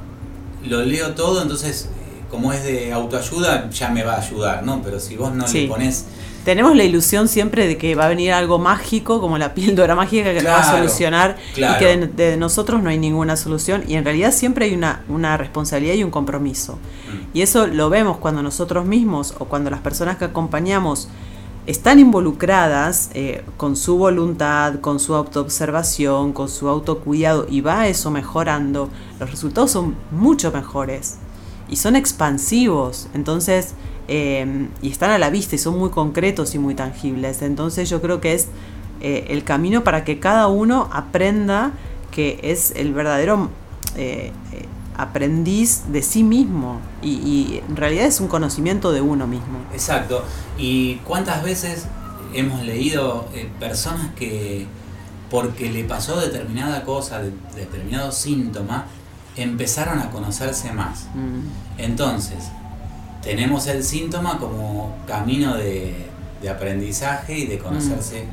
lo 0.65 0.83
leo 0.83 1.11
todo, 1.15 1.41
entonces 1.41 1.85
eh, 1.85 2.23
como 2.29 2.53
es 2.53 2.63
de 2.63 2.91
autoayuda 2.93 3.69
ya 3.71 3.89
me 3.89 4.03
va 4.03 4.13
a 4.15 4.19
ayudar, 4.21 4.63
¿no? 4.63 4.81
Pero 4.83 4.99
si 4.99 5.15
vos 5.17 5.33
no 5.33 5.47
Sí. 5.47 5.61
le 5.61 5.67
pones... 5.67 6.05
Tenemos 6.45 6.75
la 6.75 6.83
ilusión 6.83 7.27
siempre 7.27 7.67
de 7.67 7.77
que 7.77 7.95
va 7.95 8.05
a 8.05 8.09
venir 8.09 8.33
algo 8.33 8.59
mágico, 8.59 9.21
como 9.21 9.37
la 9.37 9.53
píldora 9.55 9.95
mágica 9.95 10.33
que 10.33 10.41
nos 10.41 10.51
va 10.51 10.57
a 10.59 10.61
Claro, 10.63 10.77
solucionar 10.77 11.37
claro. 11.55 11.75
y 11.75 11.79
que 11.79 11.85
de, 11.97 12.07
de 12.07 12.37
nosotros 12.37 12.83
no 12.83 12.89
hay 12.89 12.97
ninguna 12.97 13.35
solución. 13.37 13.83
Y 13.87 13.95
en 13.95 14.03
realidad 14.03 14.33
siempre 14.33 14.65
hay 14.65 14.73
una, 14.73 15.03
una 15.07 15.37
responsabilidad 15.37 15.93
y 15.95 16.03
un 16.03 16.11
compromiso. 16.11 16.73
Mm, 16.73 17.37
Y 17.37 17.41
eso 17.43 17.67
lo 17.67 17.89
vemos 17.89 18.17
cuando 18.17 18.43
nosotros 18.43 18.85
mismos 18.85 19.33
o 19.39 19.45
cuando 19.45 19.69
las 19.69 19.79
personas 19.79 20.17
que 20.17 20.25
acompañamos 20.25 21.07
están 21.65 21.97
involucradas 21.99 23.09
eh, 23.13 23.41
con 23.55 23.77
su 23.77 23.97
voluntad, 23.97 24.81
con 24.81 24.99
su 24.99 25.15
autoobservación, 25.15 26.33
con 26.33 26.49
su 26.49 26.67
autocuidado 26.67 27.47
y 27.49 27.61
va 27.61 27.87
eso 27.87 28.11
mejorando, 28.11 28.89
los 29.17 29.31
resultados 29.31 29.71
son 29.71 29.95
mucho 30.11 30.51
mejores 30.51 31.15
y 31.69 31.77
son 31.77 31.95
expansivos. 31.95 33.07
Entonces, 33.13 33.75
eh, 34.07 34.67
y 34.81 34.89
están 34.89 35.11
a 35.11 35.17
la 35.17 35.29
vista 35.29 35.55
y 35.55 35.57
son 35.57 35.77
muy 35.79 35.89
concretos 35.89 36.55
y 36.55 36.59
muy 36.59 36.75
tangibles. 36.75 37.41
Entonces 37.41 37.89
yo 37.89 38.01
creo 38.01 38.19
que 38.21 38.33
es 38.33 38.47
eh, 39.01 39.25
el 39.29 39.43
camino 39.43 39.83
para 39.83 40.03
que 40.03 40.19
cada 40.19 40.47
uno 40.47 40.89
aprenda 40.91 41.71
que 42.11 42.39
es 42.43 42.71
el 42.75 42.93
verdadero 42.93 43.49
eh, 43.95 44.31
eh, 44.53 44.65
aprendiz 44.97 45.83
de 45.91 46.01
sí 46.01 46.23
mismo 46.23 46.79
y, 47.01 47.09
y 47.13 47.63
en 47.67 47.75
realidad 47.75 48.05
es 48.05 48.19
un 48.19 48.27
conocimiento 48.27 48.91
de 48.91 49.01
uno 49.01 49.25
mismo. 49.27 49.57
Exacto. 49.73 50.23
¿Y 50.57 50.95
cuántas 51.05 51.43
veces 51.43 51.85
hemos 52.33 52.61
leído 52.63 53.27
personas 53.59 54.13
que 54.15 54.65
porque 55.31 55.71
le 55.71 55.83
pasó 55.83 56.19
determinada 56.19 56.83
cosa, 56.83 57.19
de- 57.19 57.31
determinado 57.55 58.11
síntoma, 58.11 58.85
empezaron 59.35 59.97
a 59.99 60.11
conocerse 60.11 60.71
más? 60.73 61.07
Mm, 61.15 61.79
Entonces, 61.81 62.37
tenemos 63.23 63.67
el 63.67 63.83
síntoma 63.83 64.37
como 64.37 64.95
camino 65.07 65.55
de, 65.55 65.93
de 66.41 66.49
aprendizaje 66.49 67.37
y 67.37 67.45
de 67.47 67.57
conocerse 67.57 68.25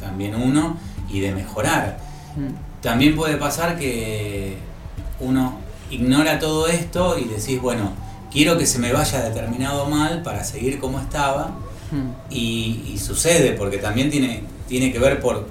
también 0.00 0.34
uno 0.34 0.76
y 1.08 1.20
de 1.20 1.32
mejorar. 1.32 1.98
mm, 2.36 2.82
También 2.82 3.16
puede 3.16 3.36
pasar 3.36 3.78
que 3.78 4.56
uno 5.20 5.58
ignora 5.90 6.38
todo 6.38 6.68
esto 6.68 7.18
y 7.18 7.24
decís, 7.24 7.60
bueno, 7.60 7.92
quiero 8.30 8.58
que 8.58 8.66
se 8.66 8.78
me 8.78 8.92
vaya 8.92 9.22
determinado 9.22 9.86
mal 9.86 10.22
para 10.22 10.44
seguir 10.44 10.78
como 10.78 11.00
estaba 11.00 11.52
mm. 11.90 12.32
y, 12.32 12.82
y 12.92 12.98
sucede 12.98 13.52
porque 13.52 13.78
también 13.78 14.10
tiene, 14.10 14.42
tiene 14.68 14.92
que 14.92 14.98
ver 14.98 15.20
por 15.20 15.48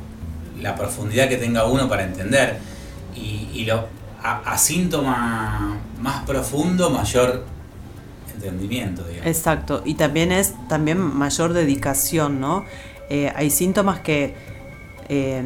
la 0.62 0.76
profundidad 0.76 1.28
que 1.28 1.38
tenga 1.38 1.66
uno 1.66 1.90
para 1.90 2.04
entender 2.04 2.60
y, 3.16 3.50
y 3.54 3.66
lo, 3.66 3.88
a, 4.22 4.40
a 4.54 4.58
síntoma 4.58 5.78
más 6.00 6.24
profundo, 6.26 6.90
mayor 6.90 7.46
entendimiento, 8.46 9.04
digamos. 9.04 9.28
Exacto, 9.28 9.82
y 9.86 9.96
también 9.96 10.32
es 10.32 10.54
también 10.68 11.00
mayor 11.00 11.54
dedicación, 11.54 12.40
¿no? 12.40 12.66
Eh, 13.10 13.32
hay 13.36 13.50
síntomas 13.50 14.00
que 14.00 14.34
eh, 15.10 15.44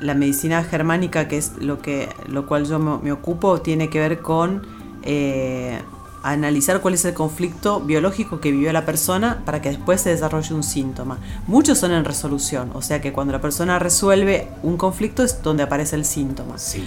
la 0.00 0.14
medicina 0.14 0.62
germánica, 0.64 1.28
que 1.28 1.38
es 1.38 1.52
lo 1.60 1.80
que 1.80 2.08
lo 2.28 2.46
cual 2.46 2.66
yo 2.66 2.78
me, 2.78 2.98
me 2.98 3.12
ocupo, 3.12 3.60
tiene 3.60 3.90
que 3.90 3.98
ver 4.00 4.20
con 4.20 4.62
eh, 5.02 5.78
analizar 6.22 6.80
cuál 6.80 6.94
es 6.94 7.04
el 7.04 7.14
conflicto 7.14 7.80
biológico 7.80 8.40
que 8.40 8.50
vivió 8.50 8.72
la 8.72 8.84
persona 8.84 9.42
para 9.44 9.60
que 9.62 9.68
después 9.70 10.00
se 10.00 10.10
desarrolle 10.10 10.54
un 10.54 10.62
síntoma. 10.62 11.18
Muchos 11.46 11.78
son 11.78 11.92
en 11.92 12.04
resolución, 12.04 12.70
o 12.74 12.82
sea 12.82 13.00
que 13.00 13.12
cuando 13.12 13.32
la 13.32 13.40
persona 13.40 13.78
resuelve 13.78 14.48
un 14.62 14.76
conflicto 14.76 15.22
es 15.22 15.42
donde 15.42 15.62
aparece 15.62 15.96
el 15.96 16.04
síntoma. 16.04 16.58
Sí, 16.58 16.84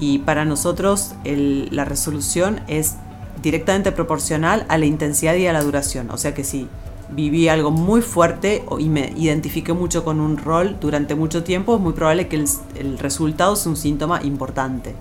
Y 0.00 0.18
para 0.18 0.44
nosotros 0.44 1.14
el- 1.22 1.68
la 1.70 1.84
resolución 1.84 2.60
es 2.66 2.96
directamente 3.44 3.92
proporcional 3.92 4.64
a 4.68 4.78
la 4.78 4.86
intensidad 4.86 5.34
y 5.34 5.46
a 5.46 5.52
la 5.52 5.62
duración. 5.62 6.10
O 6.10 6.16
sea 6.16 6.34
que 6.34 6.44
si 6.44 6.66
viví 7.10 7.48
algo 7.48 7.70
muy 7.70 8.00
fuerte 8.00 8.64
y 8.78 8.88
me 8.88 9.12
identifiqué 9.16 9.74
mucho 9.74 10.02
con 10.02 10.18
un 10.18 10.38
rol 10.38 10.78
durante 10.80 11.14
mucho 11.14 11.44
tiempo, 11.44 11.76
es 11.76 11.80
muy 11.80 11.92
probable 11.92 12.26
que 12.26 12.36
el, 12.36 12.98
resultado 12.98 13.54
sea 13.54 13.70
un 13.70 13.76
síntoma 13.76 14.22
importante. 14.22 14.94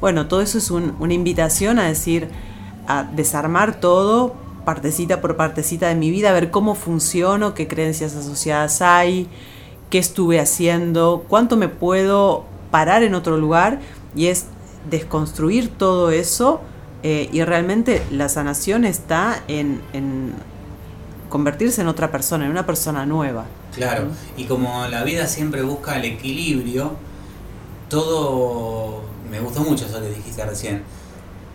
Bueno, 0.00 0.26
todo 0.26 0.40
eso 0.40 0.58
es 0.58 0.70
un- 0.70 0.94
una 0.98 1.12
invitación 1.12 1.78
a 1.78 1.84
decir, 1.84 2.28
a 2.88 3.04
desarmar 3.04 3.78
todo, 3.78 4.34
partecita 4.64 5.20
por 5.20 5.36
partecita 5.36 5.88
de 5.88 5.94
mi 5.94 6.10
vida, 6.10 6.30
a 6.30 6.32
ver 6.32 6.50
cómo 6.50 6.74
funciono, 6.74 7.52
qué 7.52 7.68
creencias 7.68 8.16
asociadas 8.16 8.80
hay, 8.80 9.28
qué 9.90 9.98
estuve 9.98 10.40
haciendo, 10.40 11.26
cuánto 11.28 11.56
me 11.58 11.68
puedo 11.68 12.44
parar 12.70 13.02
en 13.02 13.14
otro 13.14 13.36
lugar 13.36 13.80
y 14.16 14.28
es 14.28 14.46
desconstruir 14.90 15.68
todo 15.68 16.10
eso 16.10 16.62
eh, 17.02 17.28
y 17.32 17.42
realmente 17.44 18.02
la 18.10 18.28
sanación 18.28 18.84
está 18.84 19.42
en, 19.48 19.80
en 19.92 20.32
convertirse 21.28 21.80
en 21.80 21.88
otra 21.88 22.10
persona, 22.10 22.44
en 22.44 22.50
una 22.50 22.66
persona 22.66 23.06
nueva. 23.06 23.44
claro. 23.74 24.08
Y 24.36 24.44
como 24.44 24.86
la 24.88 25.02
vida 25.02 25.26
siempre 25.26 25.62
busca 25.62 25.96
el 25.96 26.04
equilibrio, 26.04 26.92
todo, 27.88 29.02
me 29.30 29.40
gustó 29.40 29.60
mucho 29.60 29.86
eso 29.86 30.00
que 30.00 30.08
dijiste 30.10 30.44
recién, 30.44 30.82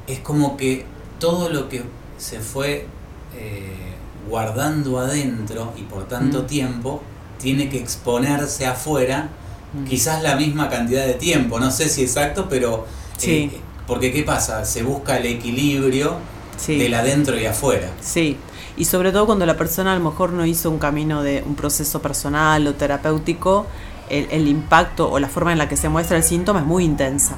es 0.07 0.19
como 0.19 0.57
que 0.57 0.85
todo 1.19 1.49
lo 1.49 1.69
que 1.69 1.83
se 2.17 2.39
fue 2.39 2.87
eh, 3.35 3.93
guardando 4.29 4.99
adentro 4.99 5.73
y 5.77 5.81
por 5.83 6.07
tanto 6.07 6.43
Mm. 6.43 6.47
tiempo, 6.47 7.01
tiene 7.39 7.69
que 7.69 7.77
exponerse 7.79 8.65
afuera, 8.65 9.29
Mm. 9.73 9.83
quizás 9.85 10.23
la 10.23 10.35
misma 10.35 10.69
cantidad 10.69 11.05
de 11.05 11.13
tiempo, 11.15 11.59
no 11.59 11.69
sé 11.71 11.87
si 11.89 12.01
exacto, 12.03 12.47
pero... 12.49 12.85
Sí. 13.17 13.31
eh, 13.53 13.61
porque 13.87 14.11
¿qué 14.11 14.23
pasa? 14.23 14.65
Se 14.65 14.83
busca 14.83 15.17
el 15.17 15.25
equilibrio 15.25 16.15
Sí. 16.57 16.77
del 16.77 16.93
adentro 16.95 17.39
y 17.39 17.45
afuera. 17.45 17.89
Sí, 18.01 18.35
y 18.77 18.85
sobre 18.85 19.11
todo 19.11 19.27
cuando 19.27 19.45
la 19.45 19.57
persona 19.57 19.93
a 19.93 19.97
lo 19.97 20.03
mejor 20.03 20.33
no 20.33 20.43
hizo 20.45 20.71
un 20.71 20.79
camino 20.79 21.21
de 21.21 21.43
un 21.45 21.53
proceso 21.55 22.01
personal 22.01 22.65
o 22.67 22.73
terapéutico, 22.73 23.67
el, 24.09 24.27
el 24.31 24.47
impacto 24.47 25.09
o 25.11 25.19
la 25.19 25.29
forma 25.29 25.51
en 25.51 25.59
la 25.59 25.69
que 25.69 25.77
se 25.77 25.87
muestra 25.87 26.17
el 26.17 26.23
síntoma 26.23 26.61
es 26.61 26.65
muy 26.65 26.83
intensa 26.83 27.35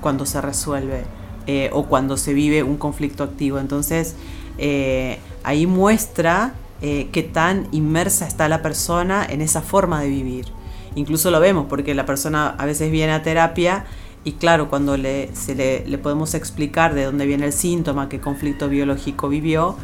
cuando 0.00 0.24
se 0.24 0.40
resuelve 0.40 1.04
eh, 1.46 1.70
o 1.72 1.86
cuando 1.86 2.16
se 2.16 2.32
vive 2.32 2.62
un 2.62 2.76
conflicto 2.76 3.24
activo. 3.24 3.58
Entonces, 3.58 4.14
eh, 4.58 5.18
ahí 5.42 5.66
muestra 5.66 6.54
eh, 6.82 7.08
qué 7.12 7.22
tan 7.24 7.66
inmersa 7.72 8.26
está 8.26 8.48
la 8.48 8.62
persona 8.62 9.26
en 9.28 9.40
esa 9.40 9.62
forma 9.62 10.00
de 10.00 10.08
vivir. 10.08 10.46
Incluso 10.94 11.30
lo 11.30 11.40
vemos 11.40 11.66
porque 11.68 11.94
la 11.94 12.06
persona 12.06 12.54
a 12.56 12.66
veces 12.66 12.90
viene 12.92 13.12
a 13.12 13.22
terapia 13.22 13.84
y 14.24 14.32
claro, 14.32 14.68
cuando 14.68 14.96
le, 14.96 15.34
se 15.34 15.54
le, 15.54 15.86
le 15.86 15.98
podemos 15.98 16.34
explicar 16.34 16.94
de 16.94 17.04
dónde 17.04 17.26
viene 17.26 17.46
el 17.46 17.52
síntoma, 17.52 18.08
qué 18.08 18.20
conflicto 18.20 18.68
biológico 18.68 19.28
vivió, 19.28 19.76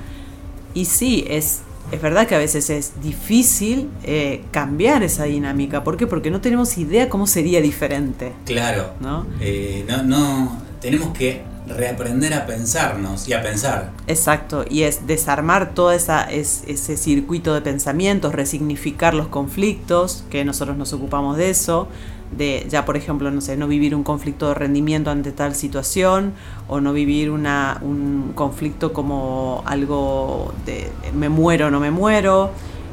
y 0.75 0.85
sí, 0.85 1.25
es, 1.29 1.62
es 1.90 2.03
verdad 2.03 2.27
que 2.27 2.35
a 2.35 2.38
veces 2.38 2.68
es 2.68 3.01
difícil 3.03 3.88
eh, 4.03 4.44
cambiar 4.51 5.03
esa 5.03 5.25
dinámica. 5.25 5.85
¿Por 5.85 5.96
qué? 5.96 6.07
Porque 6.07 6.31
no 6.31 6.42
tenemos 6.42 6.77
idea 6.77 7.09
cómo 7.09 7.27
sería 7.27 7.62
diferente. 7.62 8.35
Claro. 8.44 8.90
¿no? 9.01 9.27
Eh, 9.40 9.87
no, 9.88 10.03
no, 10.03 10.62
tenemos 10.81 11.16
que 11.16 11.42
reaprender 11.66 12.35
a 12.35 12.46
pensarnos 12.46 13.27
y 13.29 13.33
a 13.33 13.42
pensar. 13.42 13.90
Exacto, 14.07 14.64
y 14.68 14.83
es 14.83 15.07
desarmar 15.07 15.75
todo 15.75 15.92
esa, 15.92 16.22
es, 16.25 16.62
ese 16.66 16.96
circuito 16.96 17.55
de 17.55 17.61
pensamientos, 17.61 18.35
resignificar 18.35 19.14
los 19.14 19.29
conflictos, 19.29 20.25
que 20.31 20.44
nosotros 20.44 20.77
nos 20.77 20.92
ocupamos 20.92 21.37
de 21.37 21.51
eso, 21.51 21.88
de 22.37 22.67
ya 22.69 22.85
por 22.85 22.97
ejemplo, 22.97 23.31
no 23.31 23.41
sé, 23.41 23.57
no 23.57 23.69
vivir 23.69 23.95
un 23.95 24.03
conflicto 24.03 24.49
de 24.49 24.55
rendimiento 24.55 25.11
ante 25.11 25.33
tal 25.33 25.55
situación, 25.55 26.33
o 26.69 26.81
no 26.81 26.93
vivir 26.93 27.31
una, 27.31 27.79
un 27.83 28.33
conflicto 28.35 28.93
como 28.93 29.62
algo 29.67 30.53
de 30.65 30.91
me 31.15 31.29
muero 31.29 31.67
o 31.67 31.71
no 31.71 31.81
me 31.81 31.91
muero, 31.91 32.51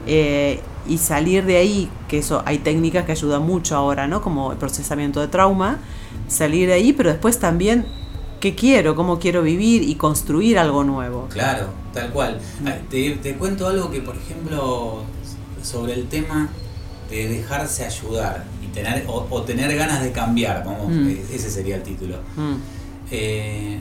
eh, 0.08 0.60
y 0.88 0.98
salir 0.98 1.46
de 1.46 1.58
ahí, 1.58 1.90
que 2.08 2.20
eso 2.20 2.44
hay 2.46 2.58
técnicas 2.60 3.06
que 3.06 3.14
ayudan 3.14 3.44
mucho 3.44 3.76
ahora, 3.76 4.08
¿no? 4.08 4.22
Como 4.22 4.52
el 4.52 4.58
procesamiento 4.58 5.22
de 5.22 5.30
trauma, 5.30 5.80
salir 6.28 6.68
de 6.68 6.74
ahí, 6.74 6.94
pero 6.94 7.10
después 7.10 7.40
también 7.40 7.86
qué 8.42 8.56
quiero, 8.56 8.94
cómo 8.96 9.20
quiero 9.20 9.42
vivir 9.42 9.84
y 9.84 9.96
construir 9.96 10.60
algo 10.60 10.84
nuevo. 10.84 11.28
Claro, 11.30 11.68
tal 11.94 12.10
cual. 12.12 12.42
Te, 12.90 13.12
te 13.12 13.36
cuento 13.36 13.68
algo 13.68 13.90
que, 13.90 14.02
por 14.02 14.18
ejemplo, 14.18 15.04
sobre 15.62 15.94
el 15.94 16.08
tema 16.10 16.50
de 17.10 17.30
dejarse 17.30 17.86
ayudar 17.86 18.44
tener 18.74 19.06
o, 19.08 19.28
o 19.30 19.42
tener 19.44 19.76
ganas 19.76 20.02
de 20.02 20.12
cambiar, 20.12 20.64
vamos, 20.66 20.90
Mm. 20.90 21.08
eh, 21.10 21.26
ese 21.34 21.50
sería 21.50 21.76
el 21.78 21.84
título. 21.84 22.18
Mm, 22.36 22.56
Eh, 23.12 23.80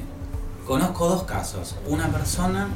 conozco 0.66 1.08
dos 1.08 1.22
casos. 1.22 1.76
Una 1.86 2.08
persona 2.08 2.68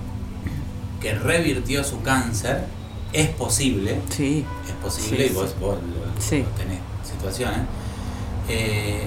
que 1.00 1.12
revirtió 1.14 1.84
su 1.84 2.00
cáncer, 2.02 2.64
es 3.12 3.28
posible, 3.30 4.00
sí, 4.10 4.44
es 4.66 4.72
posible 4.74 5.24
Sí, 5.26 5.30
y 5.32 5.34
vos, 5.34 5.54
vos 5.60 5.76
lo- 5.82 6.20
Sí. 6.22 6.38
lo 6.42 6.48
tenés 6.50 6.78
situaciones. 7.04 7.60
Eh, 8.48 9.06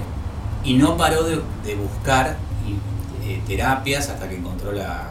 y 0.64 0.74
no 0.74 0.96
paró 0.96 1.22
de, 1.24 1.36
de 1.64 1.74
buscar 1.74 2.36
eh, 3.24 3.40
terapias 3.46 4.08
hasta 4.08 4.28
que 4.28 4.36
encontró 4.36 4.72
la, 4.72 5.08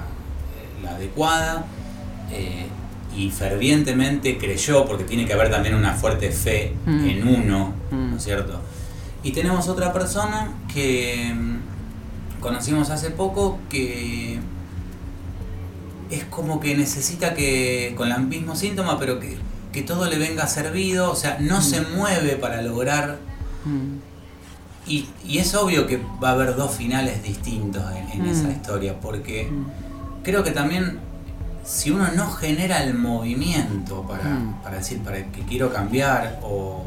la 0.84 0.92
adecuada 0.92 1.66
eh, 2.32 2.68
y 3.20 3.30
fervientemente 3.32 4.38
creyó, 4.38 4.86
porque 4.86 5.04
tiene 5.04 5.26
que 5.26 5.34
haber 5.34 5.50
también 5.52 5.76
una 5.76 5.94
fuerte 5.94 6.32
fe 6.32 6.74
Mm. 6.86 7.06
en 7.10 7.28
uno, 7.28 7.74
Mm. 7.92 8.12
¿no 8.12 8.18
es 8.18 8.24
cierto? 8.24 8.60
Y 9.24 9.32
tenemos 9.32 9.68
otra 9.68 9.92
persona 9.92 10.52
que 10.74 11.34
mm, 11.36 12.40
conocimos 12.42 12.90
hace 12.90 13.10
poco 13.12 13.60
que 13.70 14.40
es 16.10 16.24
como 16.26 16.60
que 16.60 16.76
necesita 16.76 17.34
que, 17.34 17.94
con 17.98 18.12
el 18.12 18.22
mismo 18.22 18.56
síntoma, 18.56 18.98
pero 18.98 19.20
que, 19.20 19.38
que 19.74 19.82
todo 19.82 20.06
le 20.10 20.18
venga 20.18 20.48
servido, 20.48 21.12
o 21.12 21.16
sea, 21.16 21.38
no 21.40 21.62
se 21.62 21.82
mueve 21.82 22.36
para 22.38 22.62
lograr 22.62 23.18
mm, 23.66 24.90
y, 24.90 25.08
y 25.28 25.38
es 25.40 25.54
obvio 25.56 25.86
que 25.86 26.00
va 26.24 26.30
a 26.30 26.32
haber 26.32 26.56
dos 26.56 26.72
finales 26.76 27.22
distintos 27.24 27.84
en, 27.96 28.10
en 28.22 28.28
Mm. 28.28 28.32
esa 28.32 28.50
historia, 28.50 29.00
porque 29.00 29.50
mm, 29.52 30.24
creo 30.24 30.44
que 30.44 30.52
también 30.52 31.00
si 31.70 31.92
uno 31.92 32.08
no 32.16 32.32
genera 32.32 32.82
el 32.84 32.96
movimiento 32.96 34.02
para, 34.02 34.24
Mm. 34.24 34.62
para 34.64 34.78
decir 34.78 35.00
para 35.04 35.18
que 35.32 35.42
quiero 35.44 35.72
cambiar 35.72 36.40
o 36.42 36.84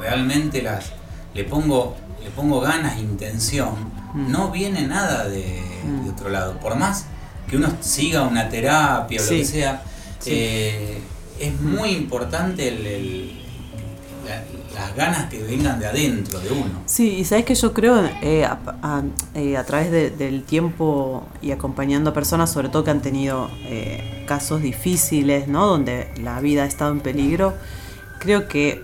realmente 0.00 0.62
las 0.62 0.92
le 1.34 1.44
pongo 1.44 1.94
le 2.24 2.30
pongo 2.32 2.58
ganas, 2.60 2.98
intención, 2.98 3.74
Mm. 4.14 4.32
no 4.32 4.50
viene 4.50 4.86
nada 4.86 5.28
de, 5.28 5.62
Mm. 5.84 6.04
de 6.04 6.10
otro 6.10 6.28
lado. 6.30 6.58
Por 6.58 6.74
más 6.74 7.04
que 7.48 7.56
uno 7.56 7.68
siga 7.80 8.22
una 8.22 8.48
terapia 8.48 9.20
o 9.20 9.24
lo 9.24 9.30
que 9.30 9.44
sea, 9.44 9.82
Sí. 10.18 10.30
eh, 10.32 10.98
es 11.38 11.60
muy 11.60 11.90
importante 11.90 12.66
el- 12.68 12.84
el- 12.86 13.42
la- 14.26 14.42
las 14.78 14.94
ganas 14.94 15.28
que 15.30 15.42
vengan 15.42 15.78
de 15.80 15.86
adentro 15.86 16.38
de 16.40 16.50
uno. 16.52 16.82
Sí, 16.86 17.16
y 17.16 17.24
sabes 17.24 17.44
que 17.44 17.54
yo 17.54 17.72
creo 17.72 18.04
eh, 18.22 18.44
a, 18.44 18.58
a- 18.82 19.02
eh, 19.34 19.56
a 19.56 19.64
través 19.64 19.90
de- 19.90 20.10
del 20.10 20.42
tiempo 20.44 21.24
y 21.42 21.50
acompañando 21.50 22.10
a 22.10 22.12
personas, 22.12 22.52
sobre 22.52 22.68
todo 22.68 22.84
que 22.84 22.90
han 22.90 23.00
tenido 23.02 23.50
eh, 23.64 24.24
casos 24.28 24.60
difíciles, 24.62 25.48
¿no? 25.48 25.66
Donde 25.66 26.08
la 26.22 26.40
vida 26.40 26.64
ha 26.64 26.66
estado 26.66 26.92
en 26.92 27.00
peligro, 27.00 27.54
creo 28.20 28.48
que 28.48 28.82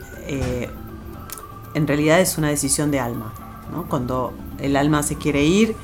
en 1.75 1.87
realidad 1.87 2.21
es 2.21 2.39
una 2.39 2.49
decisión 2.49 2.91
de 2.91 3.01
alma, 3.01 3.33
¿no? 3.73 3.89
Cuando 3.89 4.33
el 4.61 4.77
alma 4.77 5.03
se 5.03 5.17
quiere 5.17 5.45
ir, 5.45 5.75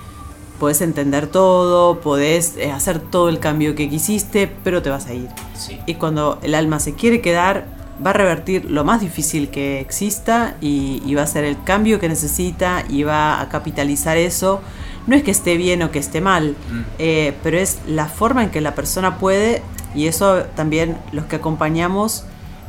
podés 0.61 0.81
entender 0.81 1.27
todo, 1.29 2.01
podés 2.01 2.57
hacer 2.75 2.99
todo 2.99 3.29
el 3.29 3.39
cambio 3.39 3.75
que 3.75 3.89
quisiste, 3.89 4.51
pero 4.65 4.83
te 4.83 4.91
vas 4.91 5.07
a 5.07 5.15
ir. 5.15 5.29
Sí. 5.55 5.79
Y 5.87 5.95
cuando 5.95 6.39
el 6.43 6.55
alma 6.55 6.79
se 6.81 6.95
quiere 6.95 7.21
quedar, 7.21 7.78
va 8.05 8.11
a 8.11 8.13
revertir 8.13 8.71
lo 8.71 8.85
más 8.85 9.01
difícil 9.01 9.49
que 9.49 9.81
exista 9.81 10.55
y, 10.61 11.03
y 11.05 11.15
va 11.15 11.23
a 11.23 11.25
hacer 11.25 11.45
el 11.45 11.63
cambio 11.65 11.99
que 11.99 12.09
necesita 12.09 12.85
y 12.89 13.03
va 13.03 13.41
a 13.41 13.49
capitalizar 13.49 14.17
eso. 14.17 14.61
No 15.07 15.17
es 15.17 15.23
que 15.23 15.31
esté 15.31 15.57
bien 15.57 15.83
o 15.83 15.91
que 15.91 15.99
esté 15.99 16.21
mal, 16.21 16.55
Mm. 16.71 16.81
eh, 16.99 17.35
pero 17.43 17.59
es 17.59 17.79
la 17.87 18.07
forma 18.07 18.45
en 18.45 18.51
que 18.51 18.61
la 18.61 18.75
persona 18.75 19.19
puede 19.19 19.63
y 19.95 20.07
eso 20.07 20.43
también 20.55 20.97
los 21.13 21.25
que 21.25 21.37
acompañamos 21.37 22.25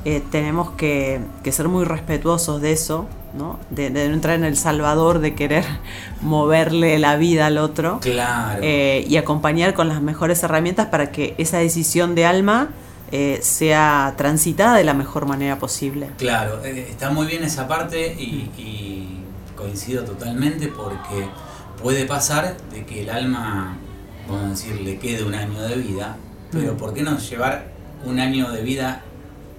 eh, 0.06 0.24
tenemos 0.32 0.72
que, 0.72 1.20
que 1.44 1.52
ser 1.52 1.68
muy 1.68 1.84
respetuosos 1.84 2.62
de 2.62 2.72
eso, 2.72 3.06
¿no? 3.38 3.60
De, 3.70 3.90
de 3.90 4.08
no 4.08 4.14
entrar 4.14 4.36
en 4.36 4.46
el 4.46 4.56
salvador 4.56 5.20
de 5.20 5.36
querer 5.36 5.66
moverle 6.22 6.98
la 7.00 7.18
vida 7.18 7.48
al 7.48 7.58
otro 7.58 8.00
Claro. 8.00 8.62
eh, 8.64 9.06
y 9.08 9.18
acompañar 9.18 9.74
con 9.74 9.88
las 9.90 10.02
mejores 10.02 10.42
herramientas 10.44 10.88
para 10.88 11.12
que 11.12 11.36
esa 11.38 11.58
decisión 11.58 12.16
de 12.16 12.26
alma 12.26 12.70
eh, 13.12 13.40
sea 13.42 14.14
transitada 14.18 14.78
de 14.78 14.84
la 14.84 14.94
mejor 14.94 15.26
manera 15.26 15.58
posible. 15.60 16.10
Claro, 16.18 16.64
eh, 16.64 16.88
está 16.90 17.10
muy 17.10 17.28
bien 17.28 17.44
esa 17.44 17.68
parte 17.68 18.14
y, 18.14 18.50
y 18.58 19.20
coincido 19.56 20.04
totalmente 20.04 20.68
porque 20.68 21.28
puede 21.82 22.06
pasar 22.06 22.58
de 22.72 22.86
que 22.86 23.02
el 23.04 23.10
alma, 23.10 23.78
vamos 24.28 24.46
a 24.46 24.50
decir, 24.50 24.82
le 24.82 24.98
quede 25.00 25.24
un 25.24 25.34
año 25.36 25.62
de 25.62 25.76
vida, 25.76 26.18
pero 26.52 26.74
Mm. 26.74 26.78
¿por 26.78 26.94
qué 26.94 27.04
no 27.04 27.18
llevar 27.18 27.66
un 28.06 28.20
año 28.20 28.52
de 28.52 28.62
vida 28.64 29.02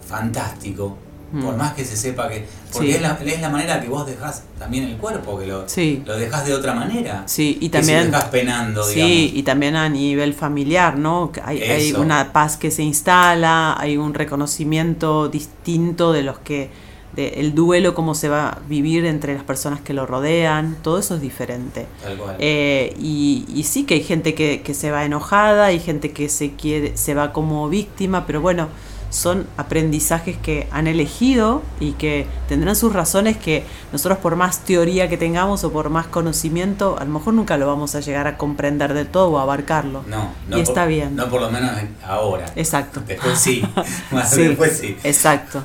fantástico? 0.06 0.96
Mm. 1.32 1.42
Por 1.44 1.56
más 1.56 1.74
que 1.74 1.84
se 1.84 1.96
sepa 1.96 2.28
que... 2.28 2.44
Porque 2.72 2.88
Sí. 2.88 2.94
es, 2.96 3.02
la, 3.02 3.18
es 3.24 3.40
la 3.40 3.48
manera 3.50 3.80
que 3.80 3.88
vos 3.88 4.04
dejás 4.06 4.42
también 4.58 4.84
el 4.84 4.96
cuerpo, 4.96 5.38
que 5.38 5.46
lo, 5.46 5.68
Sí. 5.68 6.02
lo 6.04 6.16
dejás 6.18 6.44
de 6.46 6.54
otra 6.54 6.74
manera. 6.74 7.22
Sí, 7.26 7.56
y 7.60 7.64
si 7.64 7.68
también- 7.70 7.98
lo 8.00 8.04
dejás 8.06 8.24
penando, 8.30 8.82
Sí, 8.84 8.94
digamos. 8.94 9.38
y 9.38 9.42
también 9.44 9.76
a 9.76 9.88
nivel 9.88 10.34
familiar, 10.34 10.98
¿no? 10.98 11.30
Hay, 11.44 11.62
hay 11.62 11.92
una 11.92 12.32
paz 12.32 12.56
que 12.56 12.70
se 12.70 12.82
instala, 12.82 13.76
hay 13.78 13.96
un 13.96 14.12
reconocimiento 14.14 15.28
distinto 15.28 16.12
de 16.12 16.22
los 16.22 16.38
que, 16.38 16.70
de 17.14 17.28
el 17.40 17.54
duelo, 17.54 17.94
cómo 17.94 18.14
se 18.14 18.28
va 18.28 18.48
a 18.50 18.58
vivir 18.68 19.04
entre 19.04 19.34
las 19.34 19.42
personas 19.44 19.80
que 19.80 19.94
lo 19.94 20.06
rodean, 20.06 20.76
todo 20.82 20.98
eso 20.98 21.14
es 21.16 21.20
diferente. 21.20 21.86
Tal 22.02 22.16
cual. 22.16 22.36
Eh, 22.38 22.94
y, 23.00 23.44
y 23.54 23.62
sí 23.64 23.84
que 23.84 23.94
hay 23.94 24.02
gente 24.02 24.34
que, 24.34 24.62
que 24.62 24.74
se 24.74 24.90
va 24.90 25.04
enojada, 25.04 25.66
hay 25.66 25.80
gente 25.80 26.12
que 26.12 26.28
se 26.28 26.52
quiere, 26.52 26.96
se 26.96 27.14
va 27.14 27.32
como 27.32 27.68
víctima, 27.68 28.26
pero 28.26 28.40
bueno, 28.40 28.68
son 29.10 29.46
aprendizajes 29.56 30.36
que 30.38 30.68
han 30.70 30.86
elegido 30.86 31.62
y 31.80 31.92
que 31.92 32.26
tendrán 32.48 32.76
sus 32.76 32.92
razones 32.92 33.36
que 33.36 33.64
nosotros 33.92 34.18
por 34.18 34.36
más 34.36 34.60
teoría 34.60 35.08
que 35.08 35.16
tengamos 35.16 35.62
o 35.64 35.72
por 35.72 35.90
más 35.90 36.06
conocimiento, 36.06 36.96
a 36.98 37.04
lo 37.04 37.10
mejor 37.10 37.34
nunca 37.34 37.56
lo 37.56 37.66
vamos 37.66 37.94
a 37.96 38.00
llegar 38.00 38.26
a 38.28 38.36
comprender 38.38 38.94
del 38.94 39.08
todo 39.08 39.30
o 39.32 39.38
a 39.38 39.42
abarcarlo. 39.42 40.04
no, 40.06 40.30
no 40.48 40.56
y 40.58 40.60
por- 40.60 40.68
está 40.68 40.86
bien. 40.86 41.16
No 41.16 41.28
por 41.28 41.40
lo 41.40 41.50
menos 41.50 41.76
en- 41.78 41.94
ahora. 42.06 42.46
Exacto. 42.56 43.02
Después 43.06 43.38
sí. 43.38 43.62
Más 44.12 44.30
Sí, 44.30 44.42
después 44.44 44.78
sí. 44.78 44.96
Exacto. 45.04 45.62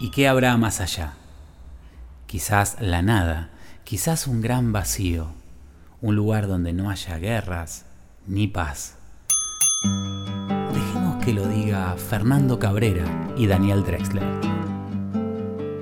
¿Y 0.00 0.10
qué 0.10 0.28
habrá 0.28 0.56
más 0.56 0.80
allá? 0.80 1.14
Quizás 2.26 2.76
la 2.80 3.00
nada, 3.02 3.48
quizás 3.84 4.26
un 4.26 4.42
gran 4.42 4.72
vacío, 4.72 5.28
un 6.02 6.14
lugar 6.14 6.46
donde 6.46 6.72
no 6.74 6.90
haya 6.90 7.16
guerras 7.18 7.84
ni 8.26 8.46
paz. 8.46 8.94
Lo 11.34 11.46
diga 11.46 11.94
Fernando 11.96 12.58
Cabrera 12.58 13.04
y 13.36 13.46
Daniel 13.46 13.84
Drexler. 13.84 14.24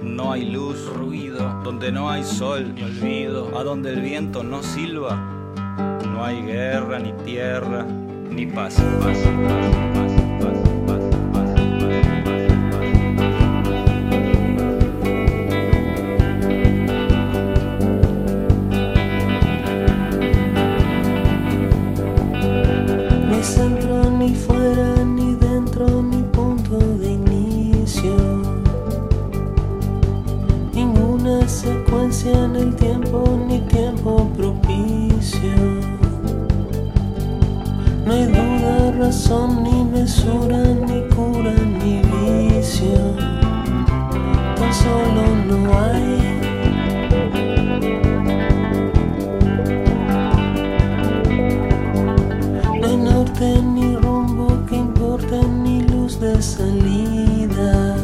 No 0.03 0.33
hay 0.33 0.51
luz, 0.51 0.93
ruido, 0.93 1.63
donde 1.63 1.93
no 1.93 2.11
hay 2.11 2.25
sol 2.25 2.75
ni 2.75 2.83
olvido, 2.83 3.57
a 3.57 3.63
donde 3.63 3.93
el 3.93 4.01
viento 4.01 4.43
no 4.43 4.61
silba, 4.63 5.15
no 6.05 6.25
hay 6.25 6.43
guerra 6.43 6.99
ni 6.99 7.13
tierra 7.25 7.87
ni 8.29 8.47
paz, 8.47 8.75
paz, 9.01 9.19
paz, 9.19 9.73
paz, 9.95 10.13
paz, 10.41 10.66
tiempo 32.97 33.39
ni 33.47 33.59
tiempo 33.61 34.29
propicio. 34.37 35.57
No 38.05 38.13
hay 38.13 38.27
duda, 38.27 38.93
razón, 38.99 39.65
ni 39.65 39.85
mesura, 39.85 40.63
ni 40.89 41.03
cura, 41.15 41.53
ni 41.53 42.01
vicio. 42.11 42.99
Tan 44.57 44.73
solo 44.73 45.23
no 45.49 45.59
hay. 45.79 46.41
No 52.81 52.87
hay 52.87 52.97
norte 52.97 53.63
ni 53.75 53.97
rumbo 53.97 54.49
que 54.69 54.77
importa, 54.77 55.37
ni 55.63 55.83
luz 55.83 56.19
de 56.21 56.41
salida. 56.41 57.97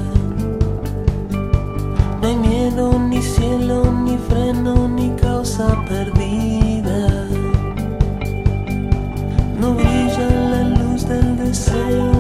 No 2.20 2.28
hay 2.28 2.36
miedo 2.36 2.98
ni 2.98 3.22
cielo 3.22 3.81
freno 4.32 4.88
ni 4.88 5.10
causa 5.20 5.66
perdida. 5.88 7.00
No 9.60 9.74
brilla 9.74 10.28
la 10.52 10.62
luz 10.76 11.06
del 11.06 11.36
deseo. 11.36 12.11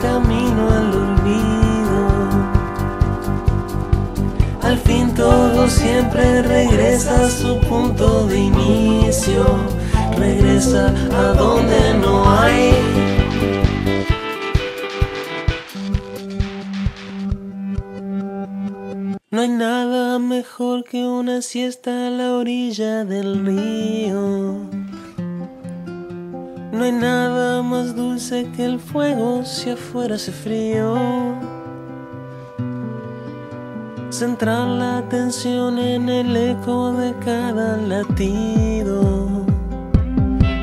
camino 0.00 0.70
al 0.70 0.94
olvido. 0.94 2.02
Al 4.62 4.78
fin 4.78 5.12
todo 5.14 5.68
siempre 5.68 6.42
regresa 6.42 7.24
a 7.24 7.28
su 7.28 7.58
punto 7.60 8.26
de 8.28 8.38
inicio, 8.38 9.44
regresa 10.16 10.94
a 11.12 11.32
donde 11.32 11.94
no 11.94 12.30
hay. 12.30 12.74
No 19.32 19.40
hay 19.40 19.48
nada 19.48 20.20
mejor 20.20 20.84
que 20.84 21.04
una 21.04 21.42
siesta 21.42 22.06
a 22.06 22.10
la 22.10 22.34
orilla 22.34 23.04
del 23.04 23.44
río. 23.44 24.60
No 26.72 26.84
hay 26.84 26.92
nada 26.92 27.25
hace 28.26 28.50
que 28.56 28.64
el 28.64 28.80
fuego 28.80 29.44
si 29.44 29.70
afuera 29.70 30.16
hace 30.16 30.32
frío. 30.32 30.96
Centrar 34.10 34.66
la 34.66 34.98
atención 34.98 35.78
en 35.78 36.08
el 36.08 36.36
eco 36.36 36.92
de 36.94 37.14
cada 37.24 37.76
latido. 37.76 39.28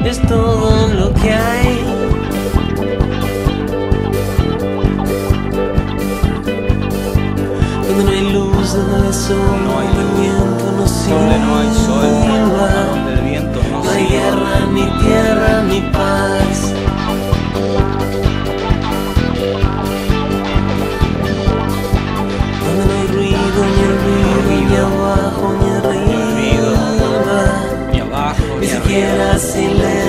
Es 0.03 0.21
todo 0.27 0.87
lo 0.89 1.13
que 1.13 1.31
hay. 1.31 1.85
Donde 7.87 8.03
no 8.03 8.11
hay 8.11 8.33
luz, 8.33 8.73
donde 8.73 8.97
no 8.97 9.05
hay 9.05 9.13
sol, 9.13 9.37
no 9.63 9.79
hay 9.79 9.87
viento, 10.19 10.65
Donde 11.15 11.39
no 11.39 11.57
hay 11.59 11.71
sol, 11.85 12.09
donde 12.91 13.13
el 13.13 13.21
viento 13.21 13.59
no, 13.71 13.83
no 13.85 13.89
hay 13.89 14.05
guerra, 14.07 14.65
ni 14.73 14.83
tierra, 15.01 15.63
ni 15.63 15.79
paz. 15.93 16.32
silence. 29.37 30.02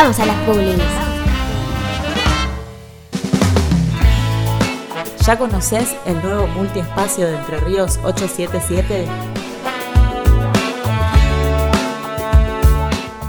Vamos 0.00 0.20
a 0.20 0.26
las 0.26 0.36
publis. 0.46 0.76
¿Ya 5.26 5.36
conoces 5.36 5.96
el 6.06 6.22
nuevo 6.22 6.46
multiespacio 6.46 7.26
de 7.26 7.34
Entre 7.34 7.58
Ríos 7.58 7.98
877? 8.04 9.08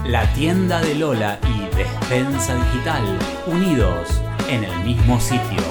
La 0.04 0.32
tienda 0.32 0.80
de 0.80 0.94
Lola 0.94 1.40
y 1.42 1.74
Despensa 1.74 2.54
Digital, 2.54 3.18
unidos 3.48 4.08
en 4.48 4.62
el 4.62 4.84
mismo 4.84 5.20
sitio. 5.20 5.64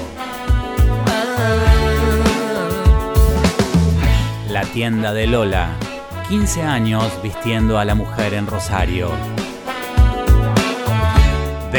La 4.50 4.64
tienda 4.74 5.14
de 5.14 5.26
Lola, 5.26 5.70
15 6.28 6.62
años 6.62 7.10
vistiendo 7.22 7.78
a 7.78 7.86
la 7.86 7.94
mujer 7.94 8.34
en 8.34 8.46
Rosario. 8.46 9.39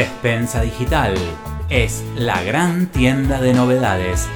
Despensa 0.02 0.62
Digital 0.62 1.14
es 1.68 2.02
la 2.16 2.42
gran 2.42 2.86
tienda 2.88 3.40
de 3.40 3.54
novedades. 3.54 4.26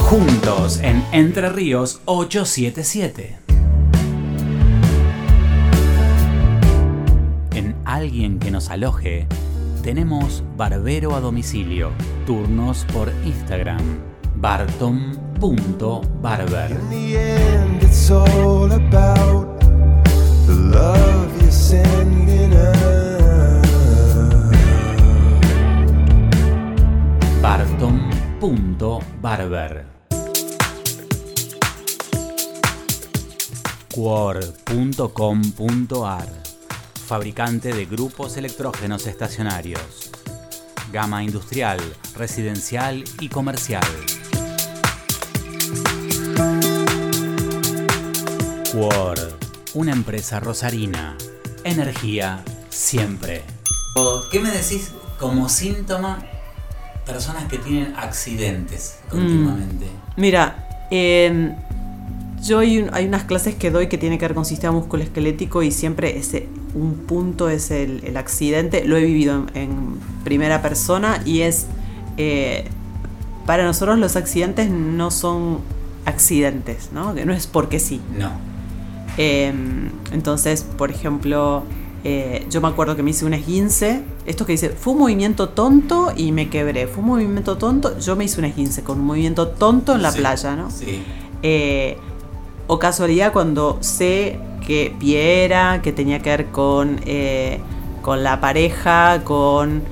Juntos 0.00 0.80
en 0.82 1.02
Entre 1.12 1.48
Ríos 1.48 2.02
877. 2.04 3.38
En 7.54 7.74
alguien 7.86 8.38
que 8.38 8.50
nos 8.50 8.68
aloje, 8.68 9.26
tenemos 9.82 10.42
barbero 10.58 11.16
a 11.16 11.20
domicilio, 11.20 11.90
turnos 12.26 12.84
por 12.92 13.10
Instagram, 13.24 13.80
barton.barber. 14.36 15.24
barton.barber. 27.84 29.86
Quor.com.ar 33.94 34.82
Fabricante 37.06 37.72
de 37.72 37.84
grupos 37.84 38.36
electrógenos 38.36 39.06
estacionarios. 39.06 40.10
Gama 40.90 41.22
industrial, 41.22 41.78
residencial 42.16 43.04
y 43.20 43.28
comercial. 43.28 43.86
Quor, 48.72 49.38
una 49.74 49.92
empresa 49.92 50.40
rosarina. 50.40 51.16
Energía 51.62 52.42
siempre. 52.70 53.44
¿Qué 54.30 54.40
me 54.40 54.50
decís 54.50 54.90
como 55.18 55.48
síntoma 55.48 56.33
personas 57.06 57.44
que 57.44 57.58
tienen 57.58 57.94
accidentes 57.96 58.98
continuamente? 59.10 59.86
Mira, 60.16 60.86
eh, 60.90 61.52
yo 62.42 62.58
hay, 62.58 62.78
un- 62.78 62.90
hay 62.92 63.06
unas 63.06 63.24
clases 63.24 63.54
que 63.54 63.70
doy 63.70 63.88
que 63.88 63.98
tiene 63.98 64.18
que 64.18 64.26
ver 64.26 64.34
con 64.34 64.44
sistema 64.44 64.72
musculoesquelético 64.72 65.62
y 65.62 65.70
siempre 65.70 66.18
ese 66.18 66.48
un 66.74 66.94
punto 67.06 67.48
es 67.48 67.70
el, 67.70 68.02
el 68.04 68.16
accidente. 68.16 68.84
Lo 68.84 68.96
he 68.96 69.04
vivido 69.04 69.46
en, 69.54 69.62
en 69.62 69.76
primera 70.24 70.60
persona 70.60 71.22
y 71.24 71.40
es 71.42 71.66
eh, 72.16 72.64
para 73.46 73.64
nosotros 73.64 73.98
los 73.98 74.16
accidentes 74.16 74.68
no 74.70 75.10
son 75.10 75.60
accidentes, 76.06 76.90
¿no? 76.92 77.14
Que 77.14 77.24
no 77.24 77.32
es 77.32 77.46
porque 77.46 77.78
sí. 77.80 78.00
No. 78.18 78.30
Eh, 79.16 79.52
entonces, 80.12 80.62
por 80.62 80.90
ejemplo, 80.90 81.62
eh, 82.04 82.46
yo 82.50 82.60
me 82.60 82.68
acuerdo 82.68 82.96
que 82.96 83.02
me 83.02 83.10
hice 83.10 83.24
un 83.24 83.32
esguince. 83.32 84.02
Esto 84.26 84.44
que 84.44 84.52
dice, 84.52 84.68
fue 84.70 84.92
un 84.92 85.00
movimiento 85.00 85.48
tonto 85.48 86.12
y 86.14 86.32
me 86.32 86.50
quebré. 86.50 86.86
Fue 86.86 87.02
un 87.02 87.08
movimiento 87.08 87.56
tonto, 87.56 87.98
yo 87.98 88.14
me 88.14 88.24
hice 88.24 88.38
un 88.38 88.44
esguince 88.44 88.82
con 88.82 89.00
un 89.00 89.06
movimiento 89.06 89.48
tonto 89.48 89.94
en 89.94 90.02
la 90.02 90.12
Sí, 90.12 90.18
playa, 90.20 90.54
¿no? 90.54 90.70
Sí. 90.70 91.02
Eh, 91.42 91.96
o 92.66 92.78
casualidad 92.78 93.32
cuando 93.32 93.78
sé 93.80 94.38
que 94.66 94.94
Piera, 94.98 95.80
que 95.82 95.92
tenía 95.92 96.20
que 96.20 96.30
ver 96.30 96.46
con, 96.46 97.00
eh, 97.06 97.60
con 98.02 98.22
la 98.22 98.40
pareja, 98.40 99.22
con 99.24 99.82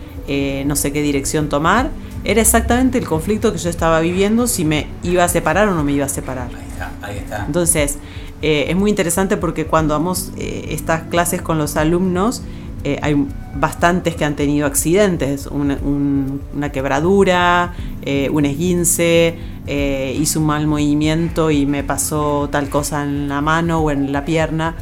no 0.64 0.76
sé 0.76 0.92
qué 0.92 1.02
dirección 1.02 1.50
tomar, 1.50 1.90
era 2.24 2.40
exactamente 2.40 2.96
el 2.96 3.06
conflicto 3.06 3.52
que 3.52 3.58
yo 3.58 3.68
estaba 3.68 4.00
viviendo, 4.00 4.46
si 4.46 4.64
me 4.64 4.86
iba 5.02 5.24
a 5.24 5.28
separar 5.28 5.68
o 5.68 5.74
no 5.74 5.84
me 5.84 5.92
iba 5.92 6.06
a 6.06 6.08
separar. 6.08 6.48
Ahí 6.48 6.66
está, 6.70 6.92
ahí 7.02 7.18
está. 7.18 7.44
Entonces, 7.46 7.98
eh, 8.42 8.66
es 8.68 8.76
muy 8.76 8.90
interesante 8.90 9.36
porque 9.36 9.66
cuando 9.66 9.94
damos 9.94 10.32
eh, 10.36 10.66
estas 10.70 11.02
clases 11.04 11.40
con 11.42 11.58
los 11.58 11.76
alumnos, 11.76 12.42
eh, 12.84 12.98
hay 13.02 13.26
bastantes 13.54 14.16
que 14.16 14.24
han 14.24 14.34
tenido 14.34 14.66
accidentes, 14.66 15.46
una, 15.46 15.78
un- 15.82 16.40
una 16.54 16.72
quebradura, 16.72 17.74
eh, 18.04 18.28
un 18.32 18.44
esguince, 18.44 19.36
eh, 19.68 20.16
hice 20.18 20.38
un 20.40 20.46
mal 20.46 20.66
movimiento 20.66 21.50
y 21.52 21.64
me 21.66 21.84
pasó 21.84 22.48
tal 22.50 22.68
cosa 22.68 23.04
en 23.04 23.28
la 23.28 23.40
mano 23.40 23.78
o 23.80 23.90
en 23.92 24.10
la 24.12 24.24
pierna. 24.24 24.74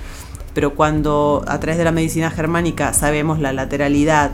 Pero 0.55 0.75
cuando 0.75 1.45
a 1.47 1.61
través 1.61 1.79
de 1.79 1.85
la 1.85 1.93
medicina 1.93 2.31
germánica 2.31 2.93
sabemos 2.95 3.39
la 3.39 3.53
lateralidad 3.53 4.33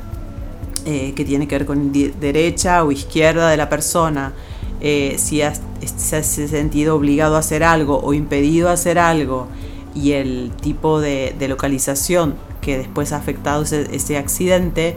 eh, 0.86 1.12
que 1.16 1.24
tiene 1.24 1.48
que 1.48 1.58
ver 1.58 1.66
con 1.66 1.92
derecha 1.92 2.84
o 2.84 2.92
izquierda 2.92 3.48
de 3.50 3.56
la 3.56 3.68
persona, 3.68 4.32
eh, 4.80 5.16
si 5.18 5.42
has- 5.42 5.60
se 5.96 6.16
ha 6.16 6.22
sentido 6.22 6.96
obligado 6.96 7.36
a 7.36 7.38
hacer 7.40 7.62
algo 7.64 8.00
o 8.02 8.12
impedido 8.14 8.68
a 8.68 8.72
hacer 8.72 8.98
algo 8.98 9.46
y 9.94 10.12
el 10.12 10.52
tipo 10.60 11.00
de, 11.00 11.34
de 11.38 11.48
localización 11.48 12.34
que 12.60 12.76
después 12.78 13.12
ha 13.12 13.16
afectado 13.16 13.62
ese, 13.62 13.94
ese 13.94 14.18
accidente 14.18 14.96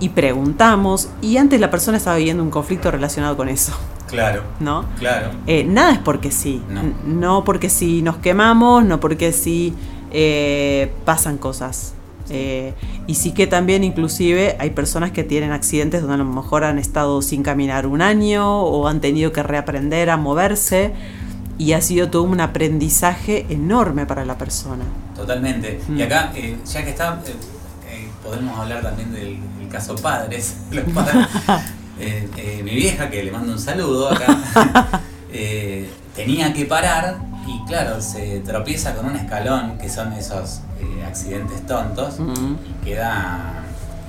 y 0.00 0.10
preguntamos 0.10 1.08
y 1.22 1.36
antes 1.38 1.60
la 1.60 1.70
persona 1.70 1.96
estaba 1.96 2.16
viviendo 2.16 2.42
un 2.42 2.50
conflicto 2.50 2.90
relacionado 2.90 3.36
con 3.36 3.48
eso, 3.48 3.72
Claro, 4.08 4.42
¿no? 4.60 4.84
claro. 5.00 5.30
Eh, 5.48 5.64
nada 5.64 5.92
es 5.92 5.98
porque 5.98 6.30
sí. 6.30 6.62
No. 6.70 6.82
No 7.06 7.44
porque 7.44 7.68
si 7.68 8.02
nos 8.02 8.16
quemamos, 8.18 8.84
no 8.84 9.00
porque 9.00 9.32
si 9.32 9.74
eh, 10.12 10.92
pasan 11.04 11.38
cosas. 11.38 11.92
Eh, 12.30 12.74
y 13.06 13.14
sí 13.14 13.32
que 13.32 13.46
también 13.46 13.84
inclusive 13.84 14.56
hay 14.58 14.70
personas 14.70 15.12
que 15.12 15.24
tienen 15.24 15.52
accidentes 15.52 16.00
donde 16.00 16.14
a 16.14 16.18
lo 16.18 16.24
mejor 16.24 16.64
han 16.64 16.78
estado 16.78 17.22
sin 17.22 17.42
caminar 17.42 17.86
un 17.86 18.02
año 18.02 18.62
o 18.62 18.88
han 18.88 19.00
tenido 19.00 19.32
que 19.32 19.42
reaprender 19.42 20.10
a 20.10 20.16
moverse 20.16 20.92
y 21.58 21.72
ha 21.72 21.80
sido 21.80 22.10
todo 22.10 22.22
un 22.22 22.40
aprendizaje 22.40 23.46
enorme 23.48 24.06
para 24.06 24.24
la 24.24 24.36
persona. 24.36 24.84
Totalmente. 25.14 25.80
Mm. 25.88 25.98
Y 25.98 26.02
acá, 26.02 26.32
eh, 26.34 26.56
ya 26.66 26.84
que 26.84 26.90
está, 26.90 27.20
eh, 27.26 27.32
eh, 27.90 28.08
podemos 28.22 28.58
hablar 28.58 28.82
también 28.82 29.12
del, 29.12 29.38
del 29.58 29.68
caso 29.68 29.94
padres. 29.96 30.56
Los 30.70 30.84
padres. 30.92 31.26
Mi 32.62 32.74
vieja, 32.74 33.08
que 33.08 33.22
le 33.22 33.30
mando 33.30 33.52
un 33.52 33.58
saludo 33.58 34.10
acá, 34.10 34.26
tenía 36.16 36.52
que 36.52 36.64
parar 36.64 37.18
y 37.46 37.64
claro, 37.68 38.00
se 38.00 38.40
tropieza 38.40 38.96
con 38.96 39.06
un 39.06 39.16
escalón, 39.16 39.78
que 39.78 39.88
son 39.88 40.12
esos 40.14 40.62
eh, 40.80 41.04
accidentes 41.06 41.64
tontos, 41.66 42.16
y 42.18 42.84
queda 42.84 43.62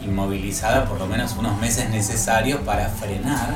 inmovilizada 0.03 0.85
por 0.85 0.97
lo 0.97 1.05
menos 1.05 1.35
unos 1.37 1.59
meses 1.59 1.89
necesarios 1.89 2.61
para 2.61 2.89
frenar, 2.89 3.53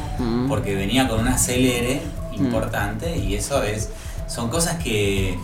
porque 0.47 0.75
venía 0.75 1.07
con 1.07 1.21
un 1.21 1.29
acelere 1.29 2.01
importante 2.33 3.17
y 3.17 3.35
eso 3.35 3.63
es, 3.63 3.89
son 4.27 4.49
cosas 4.49 4.75
que 4.83 5.39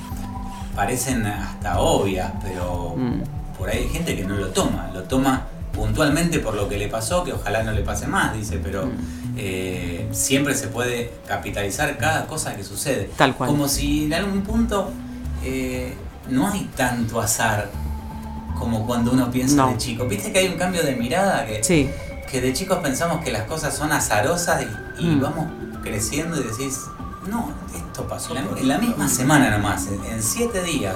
parecen 0.76 1.26
hasta 1.26 1.80
obvias, 1.80 2.32
pero 2.44 2.96
por 3.58 3.70
ahí 3.70 3.80
hay 3.80 3.90
gente 3.90 4.16
que 4.16 4.24
no 4.24 4.36
lo 4.36 4.50
toma, 4.50 4.92
lo 4.94 5.04
toma 5.04 5.48
puntualmente 5.72 6.40
por 6.40 6.56
lo 6.56 6.68
que 6.68 6.78
le 6.78 6.88
pasó, 6.88 7.24
que 7.24 7.34
ojalá 7.34 7.64
no 7.64 7.72
le 7.72 7.82
pase 7.82 8.08
más, 8.08 8.34
dice, 8.34 8.60
pero. 8.62 8.90
Eh, 9.38 10.08
siempre 10.12 10.56
se 10.56 10.68
puede 10.68 11.12
capitalizar 11.28 11.98
cada 11.98 12.26
cosa 12.28 12.56
que 12.56 12.64
sucede. 12.64 13.10
Tal 13.18 13.36
cual. 13.36 13.50
Como 13.50 13.68
si 13.68 14.06
en 14.06 14.14
algún 14.14 14.42
punto 14.42 14.92
eh, 15.44 15.94
no 16.30 16.48
hay 16.50 16.70
tanto 16.76 17.22
azar 17.22 17.70
como 18.58 18.86
cuando 18.88 19.12
uno 19.12 19.30
piensa 19.32 19.56
No. 19.58 19.70
de 19.72 19.78
chico. 19.78 20.06
Viste 20.06 20.32
que 20.34 20.40
hay 20.40 20.48
un 20.48 20.58
cambio 20.58 20.82
de 20.84 20.96
mirada 20.96 21.46
que, 21.46 21.64
Sí, 21.64 21.90
que 22.30 22.42
de 22.42 22.54
chicos 22.54 22.80
pensamos 22.80 23.24
que 23.24 23.32
las 23.32 23.44
cosas 23.44 23.76
son 23.76 23.92
azarosas 23.92 24.64
y, 25.00 25.04
y 25.04 25.08
Mm. 25.08 25.22
vamos 25.22 25.46
creciendo 25.84 26.40
y 26.40 26.44
decís, 26.44 26.80
no, 27.30 27.52
esto 27.76 28.08
pasó 28.08 28.36
en 28.36 28.46
la, 28.52 28.60
en 28.60 28.68
la 28.68 28.78
misma 28.80 29.08
semana 29.08 29.50
nomás, 29.52 29.88
en, 29.88 30.04
en 30.12 30.24
siete 30.24 30.64
días. 30.64 30.96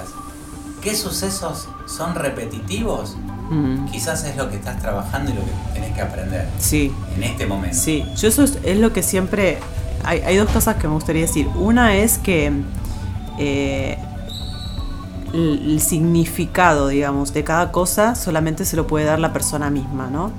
¿Qué 0.82 0.96
sucesos 0.96 1.68
son 1.86 2.16
repetitivos? 2.16 3.16
Mm. 3.52 3.86
Quizás 3.88 4.24
es 4.24 4.38
lo 4.38 4.49
que 4.49 4.56
estás 4.56 4.80
trabajando 4.80 5.32
y 5.32 5.36
lo 5.36 5.41
que 5.41 5.52
tenés 5.74 5.93
que 5.93 6.02
aprender 6.02 6.47
sí. 6.58 6.91
en 7.16 7.24
este 7.24 7.45
momento. 7.45 7.78
Sí, 7.78 8.06
yo 8.16 8.30
eso 8.30 8.43
es, 8.43 8.58
es 8.64 8.78
lo 8.80 8.93
que 8.93 9.04
siempre... 9.04 9.60
Hay, 10.04 10.22
hay 10.22 10.38
dos 10.38 10.49
cosas 10.49 10.78
que 10.78 10.88
me 10.88 10.93
gustaría 10.93 11.24
decir. 11.24 11.47
Una 11.56 11.95
es 11.95 12.18
que 12.18 12.52
eh, 13.38 13.97
el, 15.34 15.74
el 15.74 15.82
significado, 15.82 16.88
digamos, 16.88 17.34
de 17.34 17.43
cada 17.43 17.72
cosa 17.72 18.16
solamente 18.16 18.66
se 18.66 18.76
lo 18.78 18.88
puede 18.88 19.06
dar 19.06 19.20
la 19.20 19.34
persona 19.34 19.70
misma, 19.70 20.08
¿no? 20.08 20.32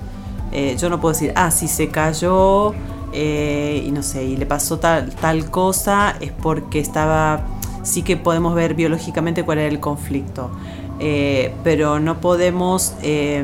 Eh, 0.50 0.76
yo 0.78 0.88
no 0.88 1.00
puedo 1.00 1.12
decir, 1.12 1.32
ah, 1.36 1.50
si 1.50 1.68
se 1.68 1.88
cayó 1.88 2.74
eh, 3.12 3.84
y 3.86 3.90
no 3.90 4.02
sé, 4.02 4.24
y 4.24 4.36
le 4.36 4.46
pasó 4.46 4.78
tal, 4.78 5.10
tal 5.14 5.50
cosa, 5.50 6.16
es 6.20 6.32
porque 6.32 6.80
estaba... 6.80 7.42
Sí 7.82 8.02
que 8.02 8.16
podemos 8.16 8.54
ver 8.54 8.74
biológicamente 8.74 9.44
cuál 9.44 9.58
era 9.58 9.68
el 9.68 9.80
conflicto. 9.80 10.52
Eh, 11.00 11.52
pero 11.64 11.98
no 11.98 12.20
podemos, 12.20 12.94
eh, 13.02 13.42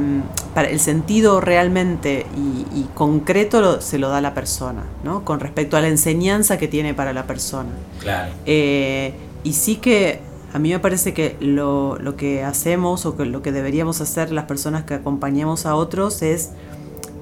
para 0.54 0.68
el 0.68 0.78
sentido 0.80 1.40
realmente 1.40 2.26
y, 2.36 2.66
y 2.80 2.88
concreto 2.94 3.60
lo- 3.60 3.80
se 3.80 3.98
lo 3.98 4.08
da 4.10 4.20
la 4.20 4.32
persona, 4.34 4.84
¿no? 5.02 5.24
Con 5.24 5.40
respecto 5.40 5.76
a 5.76 5.80
la 5.80 5.88
enseñanza 5.88 6.56
que 6.58 6.68
tiene 6.68 6.94
para 6.94 7.12
la 7.12 7.24
persona. 7.26 7.70
Claro. 8.00 8.32
Eh, 8.46 9.12
y 9.44 9.54
sí 9.54 9.76
que 9.76 10.20
a 10.52 10.58
mí 10.58 10.70
me 10.70 10.78
parece 10.78 11.12
que 11.14 11.36
lo, 11.40 11.96
lo 11.98 12.16
que 12.16 12.44
hacemos 12.44 13.06
o 13.06 13.16
que 13.16 13.24
lo 13.26 13.42
que 13.42 13.50
deberíamos 13.52 14.00
hacer 14.00 14.30
las 14.30 14.44
personas 14.44 14.84
que 14.84 14.94
acompañamos 14.94 15.66
a 15.66 15.74
otros 15.74 16.22
es 16.22 16.50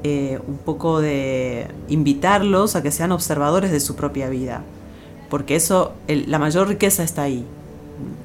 eh, 0.05 0.39
un 0.47 0.59
poco 0.59 1.01
de 1.01 1.67
invitarlos 1.89 2.77
a 2.77 2.83
que 2.83 2.91
sean 2.91 3.11
observadores 3.11 3.71
de 3.73 3.81
su 3.81 3.97
propia 3.97 4.29
vida. 4.29 4.63
Porque 5.31 5.57
eso, 5.57 5.93
el- 6.09 6.31
la 6.31 6.39
mayor 6.39 6.69
riqueza 6.69 7.03
está 7.03 7.23
ahí. 7.23 7.45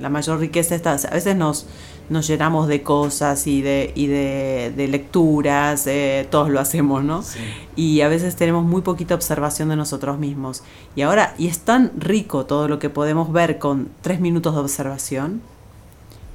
La 0.01 0.09
mayor 0.09 0.39
riqueza 0.39 0.75
está, 0.75 0.91
a 0.91 1.13
veces 1.13 1.35
nos, 1.35 1.65
nos 2.11 2.27
llenamos 2.27 2.67
de 2.67 2.83
cosas 2.83 3.47
y 3.47 3.61
de, 3.61 3.93
y 3.95 4.07
de, 4.07 4.73
de 4.75 4.87
lecturas, 4.89 5.87
eh, 5.87 6.27
todos 6.29 6.49
lo 6.49 6.59
hacemos, 6.59 7.03
¿no? 7.05 7.23
Sí. 7.23 7.39
y 7.77 8.01
a 8.01 8.09
veces 8.09 8.35
tenemos 8.35 8.65
muy 8.65 8.81
poquita 8.81 9.15
observación 9.15 9.69
de 9.69 9.77
nosotros 9.77 10.19
mismos. 10.19 10.61
Y 10.95 11.03
ahora, 11.03 11.33
y 11.37 11.47
es 11.47 11.59
tan 11.59 11.93
rico 11.97 12.45
todo 12.45 12.67
lo 12.67 12.79
que 12.79 12.89
podemos 12.89 13.31
ver 13.31 13.59
con 13.59 13.89
tres 14.01 14.19
minutos 14.19 14.53
de 14.53 14.59
observación, 14.59 15.41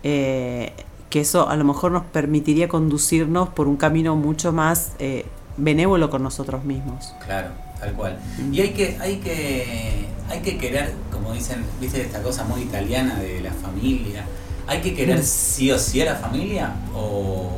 eh, 0.03 0.73
que 1.11 1.21
eso 1.21 1.49
a 1.49 1.57
lo 1.57 1.65
mejor 1.65 1.93
nos 1.93 2.05
permitiría 2.05 2.69
conducirnos 2.69 3.51
por 3.51 3.69
un 3.69 3.77
camino 3.77 4.17
mucho 4.17 4.53
más 4.53 4.93
eh, 4.99 5.27
benévolo 5.59 6.09
con 6.09 6.23
nosotros 6.23 6.65
mismos. 6.65 7.13
Claro, 7.25 7.51
tal 7.79 7.93
cual. 7.93 8.19
Y 8.51 8.63
hay 8.63 8.71
que, 8.71 8.97
hay 8.99 9.17
que, 9.19 10.07
hay 10.31 10.41
que 10.41 10.57
querer, 10.57 10.95
como 11.13 11.35
dicen, 11.35 11.63
viste 11.83 12.01
esta 12.01 12.23
cosa 12.23 12.45
muy 12.45 12.63
italiana 12.63 13.17
de 13.17 13.43
la 13.43 13.53
familia, 13.53 14.25
hay 14.67 14.81
que 14.81 14.95
querer 14.95 15.19
Mm. 15.21 15.23
sí 15.23 15.71
o 15.71 15.79
sí 15.79 16.01
a 16.01 16.07
la 16.07 16.17
familia 16.17 16.73
o, 16.95 17.51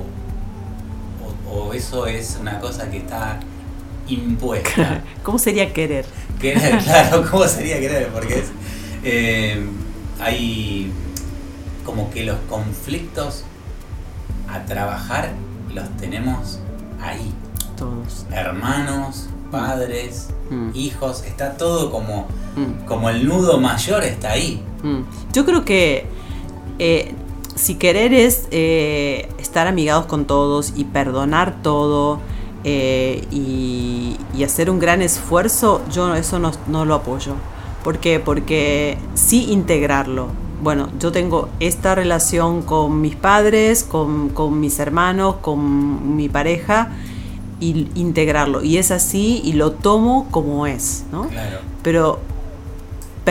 o, 1.50 1.50
o 1.52 1.72
eso 1.72 2.06
es 2.06 2.36
una 2.40 2.58
cosa 2.60 2.90
que 2.90 2.98
está 2.98 3.40
impuesta. 4.08 5.02
¿Cómo 5.22 5.38
sería 5.38 5.72
querer? 5.72 6.06
Querer, 6.40 6.78
claro, 6.84 7.24
¿cómo 7.30 7.46
sería 7.46 7.78
querer? 7.80 8.08
Porque 8.08 8.38
es, 8.40 8.46
eh, 9.04 9.66
hay 10.20 10.92
como 11.84 12.10
que 12.10 12.24
los 12.24 12.36
conflictos 12.48 13.44
a 14.48 14.64
trabajar 14.64 15.30
los 15.74 15.88
tenemos 15.96 16.58
ahí 17.00 17.32
Todos. 17.76 18.26
hermanos, 18.32 19.28
padres, 19.50 20.28
Mm. 20.50 20.70
hijos, 20.72 21.24
está 21.24 21.58
todo 21.58 21.90
como, 21.90 22.26
Mm. 22.56 22.86
como 22.86 23.10
el 23.10 23.28
nudo 23.28 23.60
mayor 23.60 24.02
está 24.02 24.30
ahí. 24.30 24.62
Mm. 24.82 25.00
Yo 25.34 25.44
creo 25.44 25.62
que 25.62 26.06
eh, 26.78 27.14
si 27.54 27.74
querer 27.74 28.14
es 28.14 28.46
eh, 28.50 29.28
estar 29.38 29.66
amigados 29.66 30.06
con 30.06 30.26
todos 30.26 30.72
y 30.76 30.84
perdonar 30.84 31.62
todo 31.62 32.20
eh, 32.64 33.26
y, 33.30 34.16
y 34.34 34.44
hacer 34.44 34.70
un 34.70 34.78
gran 34.78 35.02
esfuerzo, 35.02 35.82
yo 35.92 36.14
eso 36.14 36.38
no, 36.38 36.52
no 36.68 36.84
lo 36.84 36.94
apoyo. 36.94 37.34
¿Por 37.82 37.98
qué? 37.98 38.20
Porque 38.20 38.98
sí 39.14 39.50
integrarlo. 39.50 40.28
Bueno, 40.62 40.88
yo 40.98 41.12
tengo 41.12 41.48
esta 41.60 41.94
relación 41.94 42.62
con 42.62 43.00
mis 43.00 43.14
padres, 43.14 43.84
con, 43.84 44.28
con 44.30 44.58
mis 44.58 44.78
hermanos, 44.80 45.36
con 45.40 46.16
mi 46.16 46.28
pareja, 46.28 46.90
y 47.60 47.88
integrarlo. 47.94 48.62
Y 48.62 48.76
es 48.76 48.90
así 48.90 49.40
y 49.44 49.52
lo 49.52 49.72
tomo 49.72 50.26
como 50.30 50.66
es, 50.66 51.04
¿no? 51.12 51.28
Claro. 51.28 51.58
Pero 51.82 52.20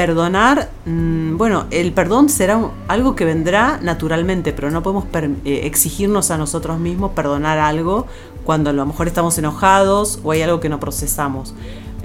perdonar, 0.02 0.70
mm, 0.86 1.38
bueno, 1.38 1.66
el 1.72 1.92
perdón 1.92 2.30
será 2.30 2.56
un- 2.58 2.70
algo 2.88 3.16
que 3.16 3.26
vendrá 3.26 3.80
naturalmente, 3.82 4.54
pero 4.54 4.70
no 4.70 4.84
podemos 4.84 5.06
per- 5.06 5.32
eh, 5.44 5.62
exigirnos 5.64 6.30
a 6.30 6.38
nosotros 6.38 6.78
mismos 6.78 7.14
perdonar 7.16 7.58
algo 7.58 8.06
cuando 8.44 8.70
a 8.70 8.74
lo 8.74 8.86
mejor 8.86 9.08
estamos 9.08 9.36
enojados 9.40 10.20
o 10.24 10.30
hay 10.34 10.44
algo 10.44 10.60
que 10.60 10.70
no 10.70 10.80
procesamos. 10.80 11.56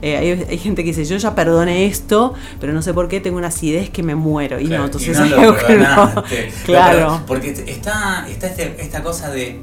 Eh, 0.00 0.16
hay, 0.16 0.30
hay 0.48 0.56
gente 0.58 0.82
que 0.84 0.88
dice, 0.94 1.04
yo 1.04 1.18
ya 1.18 1.34
perdoné 1.34 1.84
esto, 1.84 2.32
pero 2.60 2.72
no 2.72 2.80
sé 2.80 2.94
por 2.94 3.08
qué 3.08 3.20
tengo 3.20 3.36
una 3.36 3.48
acidez 3.48 3.90
que 3.90 4.02
me 4.02 4.14
muero. 4.14 4.58
Y 4.58 4.68
Claro, 4.68 4.78
no, 4.80 4.86
entonces 4.86 5.18
no 5.18 5.26
lo 5.26 5.56
que 5.58 5.74
no. 5.76 6.24
Claro. 6.64 7.20
porque 7.26 7.50
está, 7.50 8.26
está 8.26 8.46
este- 8.46 8.80
esta 8.82 9.02
cosa 9.02 9.28
de 9.30 9.60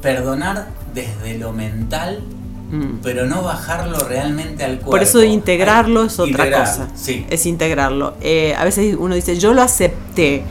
perdonar 0.00 0.68
desde 0.94 1.36
lo 1.38 1.52
mental, 1.52 2.22
Mm. 2.70 3.00
pero 3.02 3.26
no 3.26 3.42
bajarlo 3.42 3.98
realmente 4.08 4.62
al 4.64 4.76
cuerpo. 4.76 4.90
Por 4.92 5.02
eso 5.02 5.22
integrarlo 5.24 6.04
es 6.04 6.18
otra 6.18 6.44
Integrar, 6.46 6.66
cosa. 6.68 6.88
Sí. 6.94 7.26
Es 7.30 7.46
integrarlo. 7.46 8.14
Eh, 8.20 8.54
a 8.56 8.64
veces 8.64 8.96
uno 8.98 9.14
dice, 9.14 9.36
yo 9.38 9.52
lo 9.54 9.62
acepté, 9.62 10.42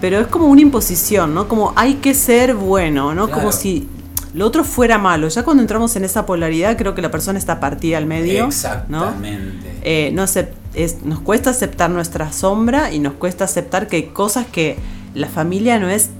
pero 0.00 0.20
es 0.20 0.26
como 0.28 0.46
una 0.46 0.60
imposición, 0.60 1.34
¿no? 1.34 1.48
Como 1.48 1.72
hay 1.76 1.94
que 1.94 2.14
ser 2.14 2.54
bueno, 2.54 3.14
¿no? 3.14 3.26
Claro. 3.26 3.40
Como 3.40 3.52
si 3.52 3.88
lo 4.34 4.46
otro 4.46 4.64
fuera 4.64 4.98
malo. 4.98 5.28
Ya 5.28 5.42
cuando 5.44 5.62
entramos 5.62 5.96
en 5.96 6.04
esa 6.04 6.26
polaridad, 6.26 6.76
creo 6.76 6.94
que 6.94 7.00
la 7.02 7.10
persona 7.10 7.38
está 7.38 7.58
partida 7.58 7.96
al 7.98 8.04
medio. 8.06 8.42
¿no? 8.42 8.48
Exactamente. 8.48 9.72
Eh, 9.82 10.10
no 10.12 10.22
acep- 10.24 10.50
es- 10.74 11.02
nos 11.04 11.20
cuesta 11.20 11.50
aceptar 11.50 11.88
nuestra 11.90 12.32
sombra 12.32 12.92
y 12.92 12.98
nos 12.98 13.14
cuesta 13.14 13.44
aceptar 13.44 13.88
que 13.88 13.96
hay 13.96 14.02
cosas 14.04 14.46
que 14.46 14.76
la 15.14 15.26
familia 15.28 15.78
no 15.78 15.88
es. 15.88 16.10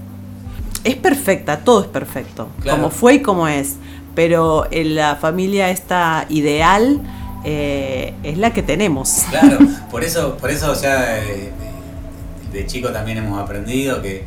Es 0.83 0.95
perfecta, 0.95 1.59
todo 1.59 1.81
es 1.81 1.87
perfecto. 1.87 2.47
Claro. 2.61 2.77
Como 2.79 2.91
fue 2.91 3.15
y 3.15 3.21
como 3.21 3.47
es. 3.47 3.75
Pero 4.17 4.65
en 4.71 4.95
la 4.95 5.15
familia 5.15 5.69
esta 5.69 6.25
ideal 6.29 6.99
eh, 7.43 8.15
es 8.23 8.39
la 8.39 8.51
que 8.51 8.63
tenemos. 8.63 9.25
Claro, 9.29 9.59
por 9.91 10.03
eso, 10.03 10.37
por 10.37 10.49
eso 10.49 10.73
ya 10.81 11.19
eh, 11.19 11.51
de, 12.51 12.59
de 12.59 12.65
chico 12.65 12.89
también 12.89 13.19
hemos 13.19 13.39
aprendido 13.39 14.01
que 14.01 14.25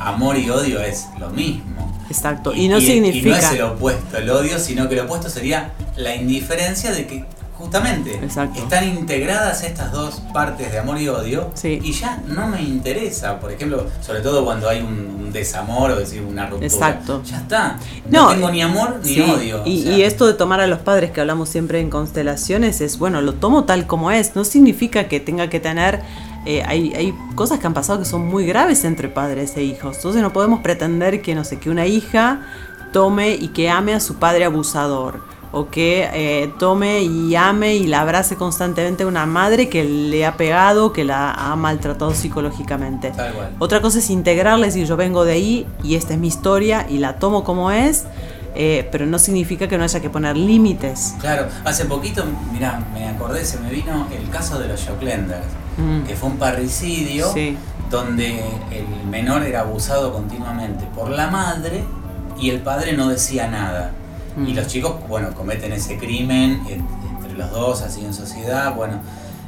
amor 0.00 0.36
y 0.36 0.50
odio 0.50 0.80
es 0.82 1.06
lo 1.20 1.30
mismo. 1.30 1.96
Exacto. 2.10 2.52
Y, 2.52 2.66
no 2.66 2.80
significa. 2.80 3.28
Y 3.28 3.30
no 3.30 3.36
es 3.36 3.52
el 3.52 3.62
opuesto, 3.62 4.18
el 4.18 4.28
odio, 4.28 4.58
sino 4.58 4.88
que 4.88 4.96
el 4.96 5.02
opuesto 5.02 5.30
sería 5.30 5.72
la 5.94 6.16
indiferencia 6.16 6.90
de 6.90 7.06
que 7.06 7.24
justamente 7.58 8.14
Exacto. 8.22 8.60
están 8.60 8.84
integradas 8.88 9.62
estas 9.64 9.90
dos 9.92 10.22
partes 10.32 10.70
de 10.70 10.78
amor 10.78 11.00
y 11.00 11.08
odio 11.08 11.50
Sí. 11.54 11.80
y 11.82 11.92
ya 11.92 12.22
no 12.26 12.46
me 12.46 12.62
interesa, 12.62 13.38
por 13.40 13.50
ejemplo, 13.52 13.86
sobre 14.00 14.20
todo 14.20 14.44
cuando 14.44 14.68
hay 14.68 14.80
un, 14.80 15.16
un 15.26 15.32
desamor 15.32 15.90
o 15.90 15.96
decir 15.96 16.22
una 16.22 16.46
ruptura. 16.46 16.66
Exacto. 16.66 17.22
Ya 17.24 17.38
está. 17.38 17.78
No, 18.08 18.24
No, 18.24 18.30
tengo 18.30 18.50
ni 18.50 18.62
amor 18.62 19.00
ni 19.02 19.14
Sí, 19.14 19.20
odio. 19.20 19.62
Y, 19.66 19.80
o 19.80 19.82
sea, 19.84 19.92
y 19.98 20.02
esto 20.02 20.26
de 20.26 20.34
tomar 20.34 20.60
a 20.60 20.66
los 20.66 20.78
padres 20.78 21.10
que 21.10 21.20
hablamos 21.20 21.48
siempre 21.48 21.80
en 21.80 21.90
constelaciones 21.90 22.80
es, 22.80 22.98
bueno, 22.98 23.20
lo 23.20 23.34
tomo 23.34 23.64
tal 23.64 23.86
como 23.86 24.10
es. 24.10 24.36
No 24.36 24.44
significa 24.44 25.08
que 25.08 25.20
tenga 25.20 25.50
que 25.50 25.60
tener... 25.60 26.00
eh, 26.46 26.62
hay, 26.66 26.94
hay 26.94 27.12
cosas 27.34 27.58
que 27.58 27.66
han 27.66 27.74
pasado 27.74 27.98
que 27.98 28.04
son 28.04 28.26
muy 28.26 28.46
graves 28.46 28.84
entre 28.84 29.08
padres 29.08 29.56
e 29.56 29.64
hijos. 29.64 29.96
Entonces 29.96 30.22
no 30.22 30.32
podemos 30.32 30.60
pretender 30.60 31.20
que, 31.22 31.34
no 31.34 31.44
sé, 31.44 31.58
que 31.58 31.68
una 31.70 31.86
hija 31.86 32.40
tome 32.92 33.34
y 33.34 33.48
que 33.48 33.68
ame 33.68 33.92
a 33.94 34.00
su 34.00 34.14
padre 34.14 34.44
abusador. 34.46 35.20
O 35.50 35.68
que 35.70 36.08
eh, 36.12 36.52
tome 36.58 37.00
y 37.02 37.34
ame 37.34 37.74
y 37.76 37.86
la 37.86 38.02
abrace 38.02 38.36
constantemente 38.36 39.04
a 39.04 39.06
una 39.06 39.24
madre 39.24 39.68
que 39.70 39.82
le 39.84 40.26
ha 40.26 40.36
pegado, 40.36 40.92
que 40.92 41.04
la 41.04 41.30
ha 41.32 41.56
maltratado 41.56 42.12
psicológicamente. 42.14 43.12
Tal 43.12 43.32
cual. 43.32 43.50
Otra 43.58 43.80
cosa 43.80 43.98
es 43.98 44.10
integrarla, 44.10 44.66
es 44.66 44.74
decir, 44.74 44.86
yo 44.86 44.96
vengo 44.96 45.24
de 45.24 45.32
ahí 45.32 45.66
y 45.82 45.94
esta 45.94 46.12
es 46.14 46.20
mi 46.20 46.28
historia 46.28 46.86
y 46.88 46.98
la 46.98 47.18
tomo 47.18 47.44
como 47.44 47.70
es, 47.70 48.04
eh, 48.54 48.88
pero 48.92 49.06
no 49.06 49.18
significa 49.18 49.68
que 49.68 49.78
no 49.78 49.84
haya 49.84 50.00
que 50.00 50.10
poner 50.10 50.36
límites. 50.36 51.14
Claro, 51.20 51.46
hace 51.64 51.86
poquito, 51.86 52.24
mirá, 52.52 52.80
me 52.92 53.08
acordé, 53.08 53.44
se 53.44 53.58
me 53.58 53.70
vino 53.70 54.06
el 54.12 54.28
caso 54.30 54.58
de 54.58 54.68
los 54.68 54.84
Joclenders, 54.86 55.44
Mm. 55.78 56.02
que 56.02 56.16
fue 56.16 56.28
un 56.30 56.38
parricidio 56.38 57.32
Sí. 57.32 57.56
donde 57.88 58.40
el 58.72 59.06
menor 59.08 59.44
era 59.44 59.60
abusado 59.60 60.12
continuamente 60.12 60.84
por 60.94 61.08
la 61.08 61.28
madre 61.28 61.84
y 62.38 62.50
el 62.50 62.60
padre 62.60 62.92
no 62.94 63.08
decía 63.08 63.46
nada. 63.46 63.92
Mm. 64.38 64.46
Y 64.48 64.54
los 64.54 64.66
chicos, 64.66 64.94
bueno, 65.08 65.34
cometen 65.34 65.72
ese 65.72 65.96
crimen 65.98 66.62
en- 66.68 66.86
entre 67.16 67.36
los 67.36 67.50
dos, 67.50 67.82
así 67.82 68.04
en 68.04 68.14
sociedad, 68.14 68.74
bueno, 68.74 69.00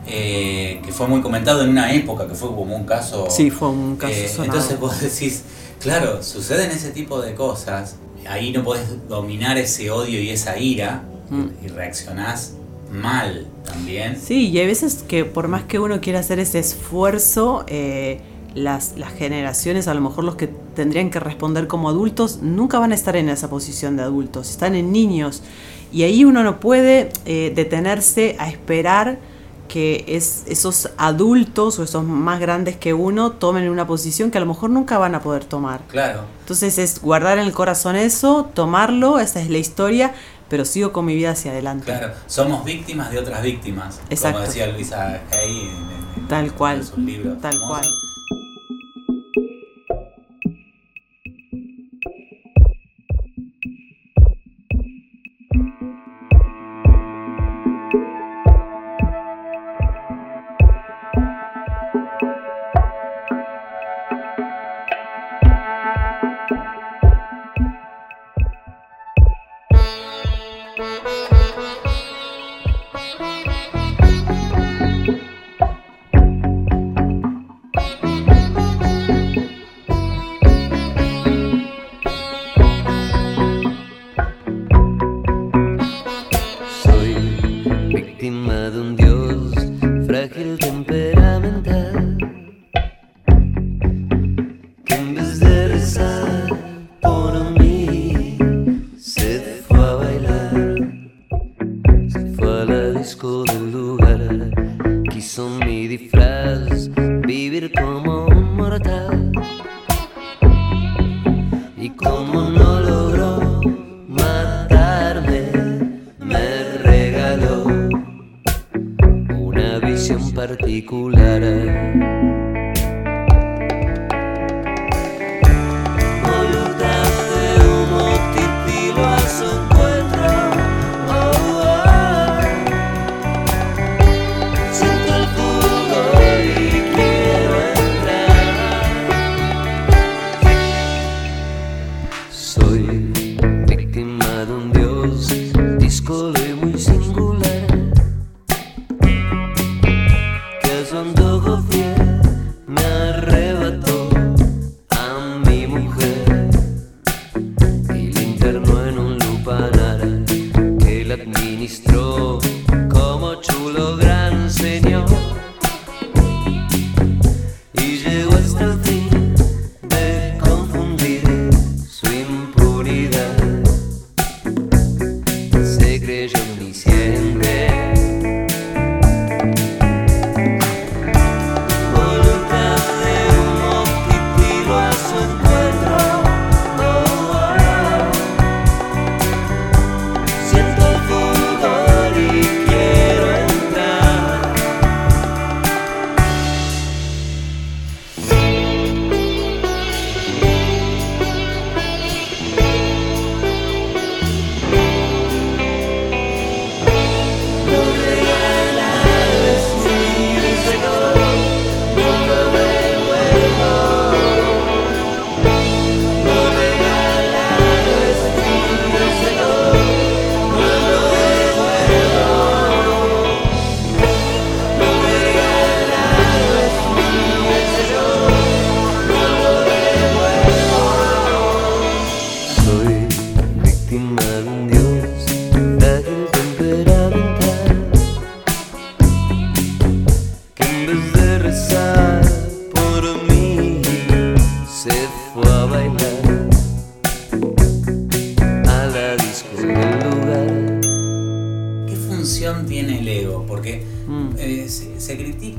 eh, 0.06 0.80
que 0.84 0.92
fue 0.92 1.06
muy 1.06 1.20
comentado 1.20 1.62
en 1.62 1.70
una 1.70 1.92
época, 1.92 2.26
que 2.26 2.34
fue 2.34 2.48
como 2.48 2.74
un 2.74 2.84
caso... 2.84 3.28
Sí, 3.30 3.50
fue 3.50 3.68
un 3.68 3.96
caso 3.96 4.12
Eh, 4.14 4.28
sonado. 4.28 4.44
entonces 4.58 4.80
vos 4.80 5.00
decís, 5.00 5.42
claro, 5.80 6.22
suceden 6.22 6.70
ese 6.70 6.90
tipo 6.90 7.20
de 7.20 7.34
cosas, 7.34 7.96
ahí 8.28 8.50
no 8.52 8.64
podés 8.64 8.86
dominar 9.08 9.56
ese 9.58 9.90
odio 9.90 10.20
y 10.20 10.30
esa 10.30 10.58
ira 10.58 11.04
Mm. 11.30 11.46
y 11.64 11.68
reaccionás 11.68 12.54
mal 12.92 13.46
también. 13.64 14.18
Sí, 14.20 14.48
y 14.48 14.58
hay 14.58 14.66
veces 14.66 15.04
que 15.06 15.24
por 15.24 15.46
más 15.46 15.62
que 15.62 15.78
uno 15.78 16.00
quiera 16.00 16.18
hacer 16.18 16.40
ese 16.40 16.58
esfuerzo, 16.58 17.64
eh, 17.68 18.20
las, 18.54 18.94
las 18.96 19.12
generaciones, 19.12 19.86
a 19.88 19.94
lo 19.94 20.00
mejor 20.00 20.24
los 20.24 20.34
que 20.36 20.46
tendrían 20.48 21.10
que 21.10 21.20
responder 21.20 21.66
como 21.66 21.88
adultos, 21.88 22.38
nunca 22.42 22.78
van 22.78 22.92
a 22.92 22.94
estar 22.94 23.16
en 23.16 23.28
esa 23.28 23.48
posición 23.50 23.96
de 23.96 24.02
adultos, 24.02 24.50
están 24.50 24.74
en 24.74 24.92
niños. 24.92 25.42
Y 25.92 26.02
ahí 26.04 26.24
uno 26.24 26.42
no 26.44 26.60
puede 26.60 27.10
eh, 27.26 27.52
detenerse 27.54 28.36
a 28.38 28.48
esperar 28.48 29.18
que 29.68 30.04
es, 30.08 30.44
esos 30.48 30.90
adultos 30.96 31.78
o 31.78 31.84
esos 31.84 32.02
más 32.04 32.40
grandes 32.40 32.76
que 32.76 32.92
uno 32.92 33.30
tomen 33.32 33.68
una 33.70 33.86
posición 33.86 34.32
que 34.32 34.38
a 34.38 34.40
lo 34.40 34.46
mejor 34.48 34.70
nunca 34.70 34.98
van 34.98 35.14
a 35.14 35.20
poder 35.20 35.44
tomar. 35.44 35.82
Claro, 35.88 36.22
Entonces 36.40 36.76
es 36.78 37.00
guardar 37.00 37.38
en 37.38 37.44
el 37.44 37.52
corazón 37.52 37.94
eso, 37.94 38.50
tomarlo, 38.52 39.20
esa 39.20 39.40
es 39.40 39.48
la 39.48 39.58
historia, 39.58 40.12
pero 40.48 40.64
sigo 40.64 40.90
con 40.92 41.04
mi 41.04 41.14
vida 41.14 41.30
hacia 41.30 41.52
adelante. 41.52 41.84
claro, 41.84 42.12
somos 42.26 42.64
víctimas 42.64 43.12
de 43.12 43.20
otras 43.20 43.42
víctimas, 43.44 44.00
Exacto. 44.10 44.38
como 44.38 44.48
decía 44.48 44.66
Luisa 44.72 45.20
Hay 45.30 45.60
en, 45.60 46.20
en- 46.22 46.28
Tal 46.28 46.46
en 46.46 46.50
cual, 46.50 46.84
sus 46.84 46.98
libros 46.98 47.40
tal 47.40 47.52
famosos. 47.52 47.68
cual. 47.68 48.09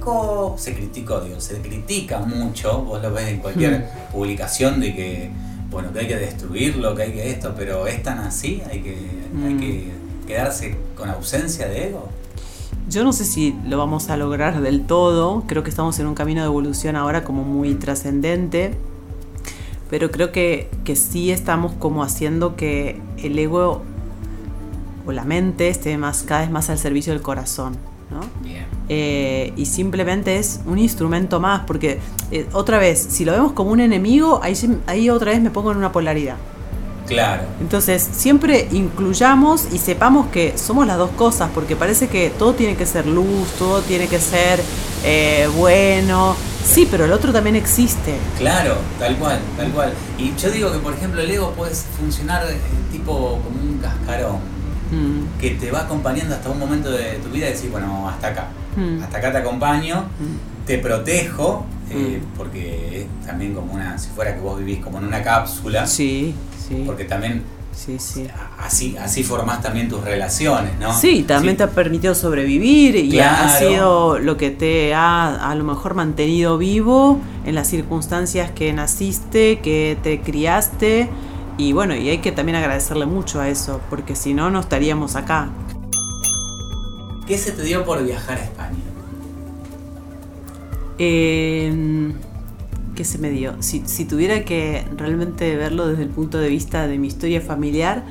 Criticó, 0.01 0.55
se 0.57 0.73
criticó, 0.73 1.21
digo, 1.21 1.39
se 1.39 1.61
critica 1.61 2.19
mucho, 2.19 2.81
vos 2.83 3.01
lo 3.01 3.11
ves 3.13 3.27
en 3.27 3.37
cualquier 3.39 3.79
Mm. 3.79 4.11
publicación 4.11 4.79
de 4.79 4.95
que, 4.95 5.29
bueno, 5.69 5.93
que 5.93 5.99
hay 5.99 6.07
que 6.07 6.15
destruirlo, 6.17 6.95
que 6.95 7.03
hay 7.03 7.11
que 7.13 7.29
esto, 7.29 7.53
pero 7.55 7.85
es 7.87 8.01
tan 8.03 8.19
así, 8.19 8.61
hay 8.69 8.81
que, 8.81 8.97
hay 9.45 9.53
Mm. 9.53 9.59
que 9.59 9.91
quedarse 10.27 10.75
con 10.95 11.09
ausencia 11.09 11.67
de 11.67 11.89
ego. 11.89 12.09
Yo 12.89 13.03
no 13.03 13.13
sé 13.13 13.25
si 13.25 13.55
lo 13.67 13.77
vamos 13.77 14.09
a 14.09 14.17
lograr 14.17 14.61
del 14.61 14.85
todo, 14.85 15.43
creo 15.47 15.63
que 15.63 15.69
estamos 15.69 15.99
en 15.99 16.07
un 16.07 16.15
camino 16.15 16.41
de 16.41 16.47
evolución 16.47 16.95
ahora 16.95 17.23
como 17.23 17.43
muy 17.43 17.75
trascendente, 17.75 18.73
pero 19.89 20.09
creo 20.11 20.31
que, 20.31 20.69
que 20.83 20.95
sí 20.95 21.31
estamos 21.31 21.73
como 21.73 22.03
haciendo 22.03 22.55
que 22.55 22.99
el 23.17 23.37
ego 23.37 23.83
o 25.05 25.11
la 25.11 25.23
mente 25.25 25.69
esté 25.69 25.97
más, 25.97 26.23
cada 26.23 26.41
vez 26.41 26.49
más 26.51 26.69
al 26.69 26.77
servicio 26.79 27.13
del 27.13 27.21
corazón, 27.21 27.77
¿no? 28.11 28.21
Bien. 28.43 28.65
Eh, 28.89 29.53
y 29.55 29.65
simplemente 29.65 30.37
es 30.37 30.59
un 30.65 30.77
instrumento 30.77 31.39
más, 31.39 31.61
porque 31.65 31.99
eh, 32.29 32.47
otra 32.51 32.77
vez, 32.77 32.99
si 33.09 33.25
lo 33.25 33.31
vemos 33.31 33.53
como 33.53 33.71
un 33.71 33.79
enemigo, 33.79 34.41
ahí, 34.43 34.53
ahí 34.87 35.09
otra 35.09 35.31
vez 35.31 35.41
me 35.41 35.49
pongo 35.49 35.71
en 35.71 35.77
una 35.77 35.91
polaridad. 35.91 36.35
Claro. 37.07 37.43
Entonces, 37.59 38.07
siempre 38.11 38.67
incluyamos 38.71 39.67
y 39.73 39.79
sepamos 39.79 40.27
que 40.27 40.57
somos 40.57 40.87
las 40.87 40.97
dos 40.97 41.11
cosas, 41.11 41.49
porque 41.53 41.75
parece 41.75 42.07
que 42.07 42.29
todo 42.29 42.53
tiene 42.53 42.75
que 42.75 42.85
ser 42.85 43.05
luz, 43.05 43.49
todo 43.57 43.81
tiene 43.81 44.07
que 44.07 44.19
ser 44.19 44.61
eh, 45.03 45.49
bueno. 45.57 46.35
Sí, 46.63 46.87
pero 46.89 47.05
el 47.05 47.11
otro 47.11 47.33
también 47.33 47.55
existe. 47.55 48.15
Claro, 48.37 48.75
tal 48.99 49.17
cual, 49.17 49.39
tal 49.57 49.71
cual. 49.71 49.93
Y 50.17 50.33
yo 50.35 50.51
digo 50.51 50.71
que, 50.71 50.77
por 50.77 50.93
ejemplo, 50.93 51.21
el 51.21 51.31
ego 51.31 51.51
puede 51.51 51.73
funcionar 51.73 52.45
tipo 52.91 53.41
como 53.43 53.61
un 53.61 53.79
cascarón 53.79 54.50
Mm, 54.91 55.39
que 55.39 55.51
te 55.51 55.71
va 55.71 55.81
acompañando 55.81 56.35
hasta 56.35 56.49
un 56.49 56.59
momento 56.59 56.91
de 56.91 57.13
tu 57.23 57.29
vida 57.29 57.47
y 57.47 57.51
decir, 57.51 57.69
bueno, 57.71 58.07
hasta 58.09 58.27
acá. 58.27 58.47
mm, 58.75 59.01
Hasta 59.03 59.17
acá 59.17 59.31
te 59.31 59.37
acompaño, 59.37 60.01
mm. 60.19 60.65
te 60.67 60.77
protejo, 60.79 61.65
eh, 61.89 62.21
porque 62.37 63.01
es 63.21 63.25
también 63.25 63.53
como 63.53 63.73
una, 63.73 63.97
si 63.97 64.09
fuera 64.09 64.33
que 64.35 64.41
vos 64.41 64.57
vivís 64.59 64.79
como 64.79 64.97
en 64.99 65.05
una 65.05 65.23
cápsula, 65.23 65.85
Sí, 65.87 66.33
sí. 66.67 66.83
porque 66.85 67.05
también 67.05 67.43
Sí, 67.73 67.97
sí. 67.99 68.27
así, 68.59 68.97
así 68.97 69.23
formás 69.23 69.61
también 69.61 69.87
tus 69.87 70.03
relaciones, 70.03 70.73
¿no? 70.79 70.93
Sí, 70.93 71.23
también 71.23 71.55
te 71.57 71.63
ha 71.63 71.69
permitido 71.69 72.13
sobrevivir 72.13 72.95
y 72.97 73.17
ha- 73.21 73.47
sido 73.57 74.19
lo 74.19 74.35
que 74.37 74.51
te 74.51 74.93
ha 74.93 75.49
a 75.49 75.55
lo 75.55 75.63
mejor 75.63 75.95
mantenido 75.95 76.57
vivo 76.57 77.19
en 77.45 77.55
las 77.55 77.67
circunstancias 77.69 78.51
que 78.51 78.71
naciste, 78.73 79.59
que 79.61 79.97
te 80.03 80.19
criaste 80.19 81.09
y 81.57 81.73
bueno, 81.73 81.95
y 81.95 82.09
hay 82.09 82.19
que 82.19 82.31
también 82.31 82.55
agradecerle 82.55 83.05
mucho 83.05 83.39
a 83.39 83.49
eso, 83.49 83.81
porque 83.89 84.15
si 84.15 84.33
no, 84.33 84.49
no 84.49 84.59
estaríamos 84.59 85.15
acá. 85.15 85.49
¿Qué 87.27 87.37
se 87.37 87.51
te 87.51 87.63
dio 87.63 87.85
por 87.85 88.03
viajar 88.03 88.37
a 88.37 88.43
España? 88.43 88.77
Eh, 90.97 92.11
¿Qué 92.95 93.05
se 93.05 93.17
me 93.17 93.29
dio? 93.29 93.55
Si, 93.61 93.83
si 93.85 94.05
tuviera 94.05 94.43
que 94.43 94.85
realmente 94.97 95.55
verlo 95.55 95.87
desde 95.87 96.03
el 96.03 96.09
punto 96.09 96.37
de 96.37 96.49
vista 96.49 96.87
de 96.87 96.97
mi 96.97 97.07
historia 97.07 97.41
familiar, 97.41 98.03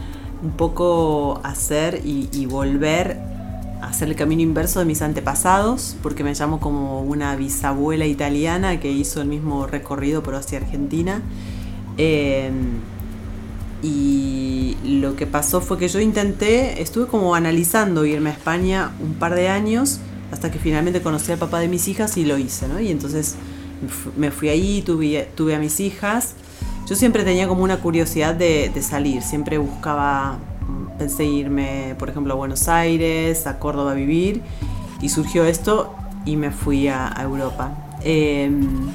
un 0.43 0.53
poco 0.53 1.41
hacer 1.45 2.01
y, 2.05 2.28
y 2.32 2.47
volver 2.47 3.18
a 3.82 3.88
hacer 3.88 4.09
el 4.09 4.16
camino 4.16 4.43
inverso 4.43 4.78
de 4.80 4.86
mis 4.86 5.03
antepasados, 5.03 5.97
porque 6.03 6.24
me 6.24 6.34
llamo 6.34 6.61
como 6.61 7.03
una 7.03 7.36
bisabuela 7.36 8.07
italiana 8.07 8.80
que 8.80 8.91
hizo 8.91 9.20
el 9.20 9.28
mismo 9.28 9.66
recorrido 9.66 10.22
pero 10.22 10.36
hacia 10.38 10.59
Argentina. 10.59 11.22
Eh, 11.99 12.51
y 13.82 14.76
lo 14.84 15.16
que 15.16 15.26
pasó 15.26 15.60
fue 15.60 15.78
que 15.78 15.88
yo 15.88 16.00
intenté, 16.00 16.82
estuve 16.82 17.06
como 17.06 17.34
analizando 17.34 18.04
irme 18.04 18.30
a 18.30 18.32
España 18.32 18.92
un 19.00 19.14
par 19.14 19.34
de 19.34 19.48
años 19.48 20.00
hasta 20.32 20.50
que 20.50 20.58
finalmente 20.58 21.00
conocí 21.02 21.32
al 21.32 21.38
papá 21.38 21.60
de 21.60 21.68
mis 21.68 21.88
hijas 21.88 22.16
y 22.16 22.24
lo 22.24 22.38
hice, 22.38 22.68
¿no? 22.68 22.78
Y 22.80 22.90
entonces 22.90 23.36
me 23.82 23.88
fu- 23.88 24.12
me 24.16 24.30
fui 24.30 24.48
ahí, 24.48 24.82
tuve, 24.82 25.28
tuve 25.34 25.54
a 25.54 25.58
mis 25.58 25.80
hijas. 25.80 26.34
Yo 26.88 26.94
siempre 26.96 27.24
tenía 27.24 27.48
como 27.48 27.62
una 27.64 27.78
curiosidad 27.78 28.34
de, 28.34 28.70
de 28.72 28.82
salir, 28.82 29.22
siempre 29.22 29.58
buscaba, 29.58 30.38
mm, 30.68 30.98
pensé 30.98 31.24
irme, 31.24 31.94
por 31.98 32.10
ejemplo, 32.10 32.34
a 32.34 32.36
Buenos 32.36 32.68
Aires, 32.68 33.46
a 33.46 33.58
Córdoba 33.58 33.92
a 33.92 33.94
vivir, 33.94 34.42
y 35.00 35.08
surgió 35.08 35.44
esto 35.44 35.94
y 36.26 36.36
me 36.36 36.50
fui 36.50 36.88
a, 36.88 37.08
a 37.18 37.22
Europa. 37.22 37.72
Em, 38.04 38.88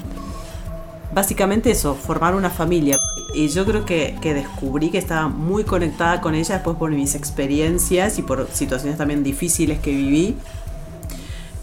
básicamente 1.16 1.72
eso, 1.72 1.96
formar 1.96 2.36
una 2.36 2.52
familia. 2.52 3.00
Y 3.34 3.48
yo 3.48 3.66
creo 3.66 3.86
que, 3.86 4.16
descubrí 4.22 4.92
que 4.92 4.98
estaba 4.98 5.30
muy 5.30 5.64
conectada 5.64 6.22
con 6.22 6.36
ella 6.36 6.56
después 6.56 6.78
por 6.78 6.92
mis 6.92 7.16
experiencias 7.16 8.20
y 8.20 8.22
por 8.22 8.48
situaciones 8.52 8.98
también 8.98 9.24
difíciles 9.24 9.80
que 9.80 9.92
viví. 9.92 10.36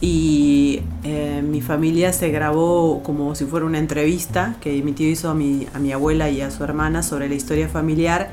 y 0.00 0.82
eh, 1.04 1.42
mi 1.46 1.60
familia 1.60 2.12
se 2.12 2.30
grabó 2.30 3.04
como 3.04 3.36
si 3.36 3.44
fuera 3.44 3.66
una 3.66 3.78
entrevista 3.78 4.56
que 4.60 4.82
mi 4.82 4.92
tío 4.92 5.08
hizo 5.08 5.30
a 5.30 5.34
mi, 5.34 5.68
a 5.74 5.78
mi 5.78 5.92
abuela 5.92 6.28
y 6.28 6.40
a 6.40 6.50
su 6.50 6.64
hermana 6.64 7.04
sobre 7.04 7.28
la 7.28 7.36
historia 7.36 7.68
familiar 7.68 8.32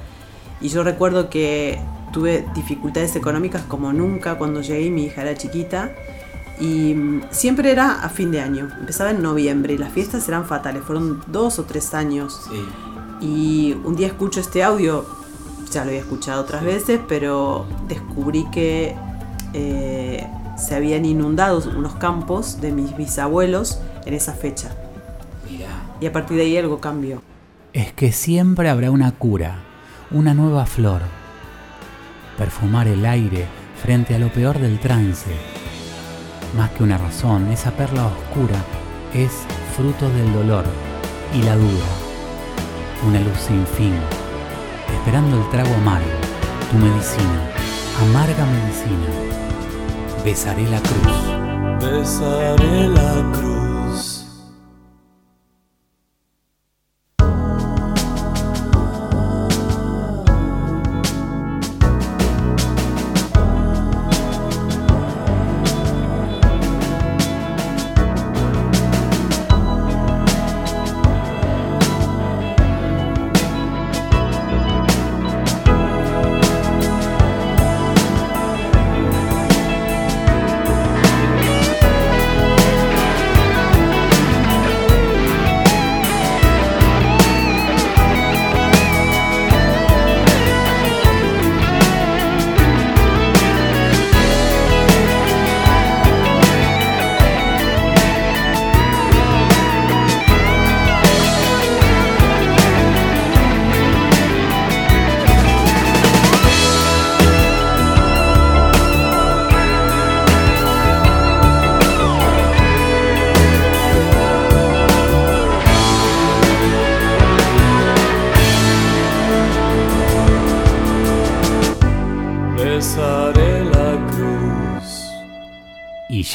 y 0.62 0.70
yo 0.70 0.82
recuerdo 0.82 1.30
que 1.30 1.78
tuve 2.12 2.44
dificultades 2.56 3.16
económicas 3.16 3.62
como 3.62 3.94
nunca 3.94 4.40
cuando 4.40 4.62
llegué, 4.62 4.90
mi 4.90 5.06
hija 5.06 5.22
era 5.22 5.36
chiquita 5.36 5.92
y 6.60 6.94
mm, 6.94 7.22
siempre 7.32 7.72
era 7.72 8.04
a 8.04 8.10
fin 8.10 8.32
de 8.32 8.42
año, 8.42 8.70
empezaba 8.80 9.12
en 9.12 9.22
noviembre 9.22 9.74
y 9.74 9.78
las 9.78 9.92
fiestas 9.92 10.28
eran 10.28 10.46
fatales, 10.46 10.84
fueron 10.84 11.22
dos 11.28 11.60
o 11.60 11.64
tres 11.64 11.94
años. 11.94 12.42
Y 13.22 13.76
un 13.84 13.96
día 13.96 14.08
escucho 14.08 14.40
este 14.40 14.64
audio, 14.64 15.06
ya 15.72 15.84
lo 15.84 15.90
había 15.90 16.02
escuchado 16.02 16.42
otras 16.42 16.64
veces, 16.64 17.00
pero 17.08 17.66
descubrí 17.88 18.46
que 18.52 18.96
eh, 19.54 20.28
se 20.58 20.76
habían 20.76 21.06
inundado 21.06 21.62
unos 21.76 21.96
campos 21.96 22.60
de 22.62 22.72
mis 22.72 22.96
bisabuelos 22.96 23.80
en 24.06 24.14
esa 24.14 24.34
fecha. 24.34 24.76
Y 26.02 26.06
a 26.06 26.14
partir 26.14 26.38
de 26.38 26.44
ahí 26.44 26.58
algo 26.58 26.80
cambió. 26.80 27.22
Es 27.74 27.92
que 27.92 28.14
siempre 28.14 28.70
habrá 28.70 28.90
una 28.90 29.12
cura, 29.12 29.60
una 30.12 30.34
nueva 30.34 30.66
flor. 30.66 31.02
Perfumar 32.38 32.88
el 32.88 33.06
aire 33.06 33.46
frente 33.82 34.16
a 34.16 34.20
lo 34.20 34.32
peor 34.32 34.60
del 34.60 34.80
trance. 34.80 35.59
Más 36.56 36.72
que 36.72 36.84
una 36.84 36.98
razón, 36.98 37.52
esa 37.52 37.72
perla 37.72 38.08
oscura 38.08 38.58
es 39.14 39.32
fruto 39.76 40.10
del 40.10 40.34
dolor 40.34 40.66
y 41.34 41.44
la 41.44 41.56
duda. 41.56 41.86
Una 43.08 43.20
luz 43.20 43.40
sin 43.48 43.66
fin, 43.66 43.94
esperando 44.94 45.38
el 45.38 45.50
trago 45.50 45.74
amargo, 45.76 46.08
tu 46.72 46.78
medicina, 46.78 47.52
amarga 48.02 48.46
medicina. 48.46 49.08
Besaré 50.26 50.68
la 50.68 50.80
cruz. 50.80 51.92
Besaré 51.92 52.88
la 52.90 53.32
cruz. 53.32 53.49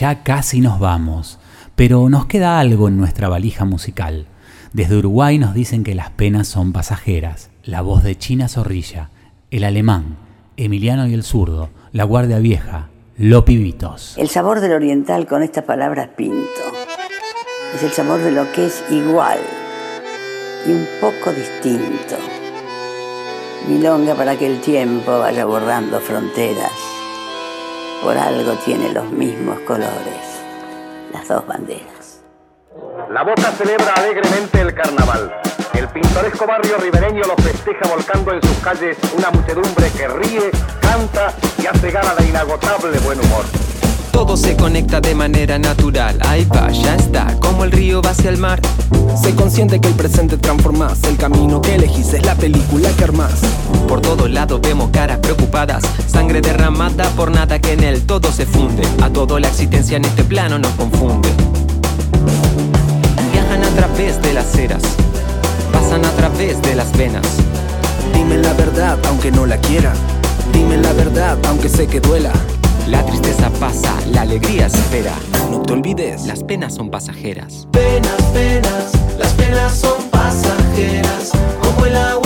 Ya 0.00 0.22
casi 0.22 0.60
nos 0.60 0.80
vamos, 0.80 1.38
pero 1.76 2.08
nos 2.08 2.26
queda 2.26 2.58
algo 2.58 2.88
en 2.88 2.96
nuestra 2.96 3.28
valija 3.28 3.64
musical. 3.64 4.26
Desde 4.72 4.96
Uruguay 4.96 5.38
nos 5.38 5.54
dicen 5.54 5.84
que 5.84 5.94
las 5.94 6.10
penas 6.10 6.48
son 6.48 6.72
pasajeras. 6.72 7.50
La 7.62 7.80
voz 7.80 8.02
de 8.02 8.18
China 8.18 8.48
Zorrilla, 8.48 9.10
el 9.50 9.62
alemán, 9.62 10.16
Emiliano 10.56 11.06
y 11.06 11.14
el 11.14 11.22
zurdo, 11.22 11.70
la 11.92 12.04
guardia 12.04 12.38
vieja, 12.38 12.88
Lo 13.16 13.44
Pibitos. 13.44 14.18
El 14.18 14.28
sabor 14.28 14.60
del 14.60 14.72
oriental 14.72 15.26
con 15.26 15.42
estas 15.42 15.64
palabras 15.64 16.08
pinto. 16.16 16.60
Es 17.74 17.82
el 17.82 17.90
sabor 17.90 18.20
de 18.20 18.32
lo 18.32 18.50
que 18.52 18.66
es 18.66 18.84
igual 18.90 19.38
y 20.66 20.72
un 20.72 20.86
poco 21.00 21.32
distinto. 21.32 22.16
Milonga 23.68 24.14
para 24.14 24.36
que 24.36 24.46
el 24.46 24.60
tiempo 24.60 25.20
vaya 25.20 25.44
borrando 25.44 26.00
fronteras. 26.00 26.93
Por 28.04 28.18
algo 28.18 28.52
tiene 28.62 28.92
los 28.92 29.10
mismos 29.10 29.58
colores, 29.60 30.42
las 31.10 31.26
dos 31.26 31.46
banderas. 31.46 32.20
La 33.10 33.22
Boca 33.22 33.50
celebra 33.56 33.94
alegremente 33.94 34.60
el 34.60 34.74
carnaval. 34.74 35.34
El 35.72 35.88
pintoresco 35.88 36.46
barrio 36.46 36.76
ribereño 36.76 37.22
lo 37.26 37.34
festeja 37.36 37.88
volcando 37.88 38.34
en 38.34 38.42
sus 38.42 38.58
calles 38.58 38.98
una 39.16 39.30
muchedumbre 39.30 39.90
que 39.96 40.06
ríe, 40.06 40.50
canta 40.82 41.32
y 41.56 41.66
hace 41.66 41.90
gala 41.90 42.14
de 42.16 42.28
inagotable 42.28 42.98
buen 42.98 43.20
humor. 43.20 43.63
Todo 44.14 44.36
se 44.36 44.54
conecta 44.56 45.00
de 45.00 45.12
manera 45.12 45.58
natural. 45.58 46.16
Ahí 46.24 46.44
va, 46.44 46.70
ya 46.70 46.94
está, 46.94 47.36
como 47.40 47.64
el 47.64 47.72
río 47.72 48.00
va 48.00 48.10
hacia 48.10 48.30
el 48.30 48.38
mar. 48.38 48.60
Sé 49.20 49.34
consciente 49.34 49.80
que 49.80 49.88
el 49.88 49.94
presente 49.94 50.36
transformás. 50.36 51.02
El 51.02 51.16
camino 51.16 51.60
que 51.60 51.74
elegís 51.74 52.14
es 52.14 52.24
la 52.24 52.36
película 52.36 52.88
que 52.96 53.02
armás. 53.02 53.40
Por 53.88 54.00
todo 54.00 54.28
lado 54.28 54.60
vemos 54.60 54.90
caras 54.90 55.18
preocupadas. 55.18 55.82
Sangre 56.06 56.40
derramada 56.40 57.08
por 57.16 57.32
nada 57.32 57.58
que 57.58 57.72
en 57.72 57.82
él 57.82 58.02
todo 58.06 58.30
se 58.30 58.46
funde. 58.46 58.84
A 59.02 59.10
todo 59.10 59.40
la 59.40 59.48
existencia 59.48 59.96
en 59.96 60.04
este 60.04 60.22
plano 60.22 60.60
nos 60.60 60.72
confunde. 60.74 61.28
Viajan 63.32 63.64
a 63.64 63.68
través 63.74 64.22
de 64.22 64.32
las 64.32 64.54
eras. 64.54 64.82
Pasan 65.72 66.04
a 66.04 66.10
través 66.10 66.62
de 66.62 66.76
las 66.76 66.96
venas. 66.96 67.26
Dime 68.14 68.38
la 68.38 68.52
verdad, 68.52 68.96
aunque 69.08 69.32
no 69.32 69.44
la 69.44 69.58
quiera. 69.58 69.92
Dime 70.52 70.76
la 70.76 70.92
verdad, 70.92 71.36
aunque 71.48 71.68
sé 71.68 71.88
que 71.88 71.98
duela. 71.98 72.30
La 72.94 73.04
tristeza 73.04 73.50
pasa, 73.58 73.92
la 74.12 74.20
alegría 74.20 74.66
espera. 74.66 75.14
No 75.50 75.62
te 75.62 75.72
olvides, 75.72 76.26
las 76.26 76.44
penas 76.44 76.74
son 76.74 76.90
pasajeras. 76.90 77.66
Penas, 77.72 78.22
penas, 78.32 78.92
las 79.18 79.32
penas 79.32 79.76
son 79.76 80.00
pasajeras, 80.10 81.32
como 81.60 81.86
el 81.86 81.96
agua 81.96 82.23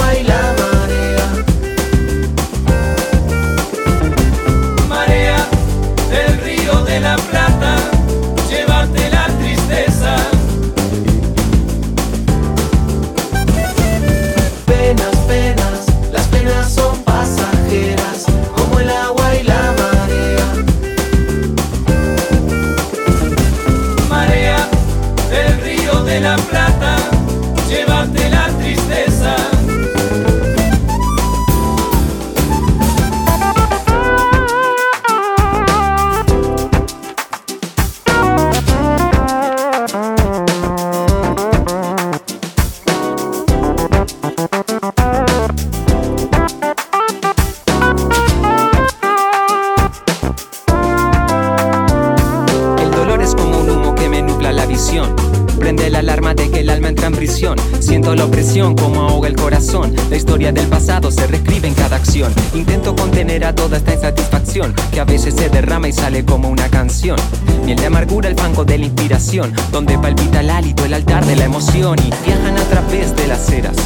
Prende 55.59 55.91
la 55.91 55.99
alarma 55.99 56.34
de 56.34 56.51
que 56.51 56.61
el 56.61 56.70
alma 56.70 56.89
entra 56.89 57.09
en 57.09 57.12
prisión. 57.12 57.59
Siento 57.78 58.14
la 58.14 58.24
opresión 58.24 58.74
como 58.74 59.03
ahoga 59.03 59.28
el 59.28 59.36
corazón. 59.36 59.95
La 60.09 60.16
historia 60.16 60.51
del 60.51 60.66
pasado 60.66 61.11
se 61.11 61.26
reescribe 61.26 61.68
en 61.68 61.74
cada 61.74 61.97
acción. 61.97 62.32
Intento 62.55 62.97
contener 62.97 63.45
a 63.45 63.55
toda 63.55 63.76
esta 63.76 63.93
insatisfacción 63.93 64.74
que 64.91 65.01
a 65.01 65.05
veces 65.05 65.34
se 65.34 65.51
derrama 65.51 65.89
y 65.89 65.93
sale 65.93 66.24
como 66.24 66.49
una 66.49 66.70
canción. 66.70 67.18
Miel 67.66 67.78
de 67.78 67.84
amargura, 67.84 68.30
el 68.30 68.36
fango 68.36 68.64
de 68.64 68.78
la 68.78 68.86
inspiración. 68.86 69.53
Donde 69.70 69.99
palpita 69.99 70.41
el 70.41 70.49
hálito, 70.49 70.86
el 70.86 70.95
altar 70.95 71.26
de 71.26 71.36
la 71.36 71.45
emoción. 71.45 71.99
Y 71.99 72.11
viajan 72.24 72.57
a 72.57 72.64
través 72.64 73.14
de 73.14 73.26
las 73.26 73.51
eras. 73.51 73.76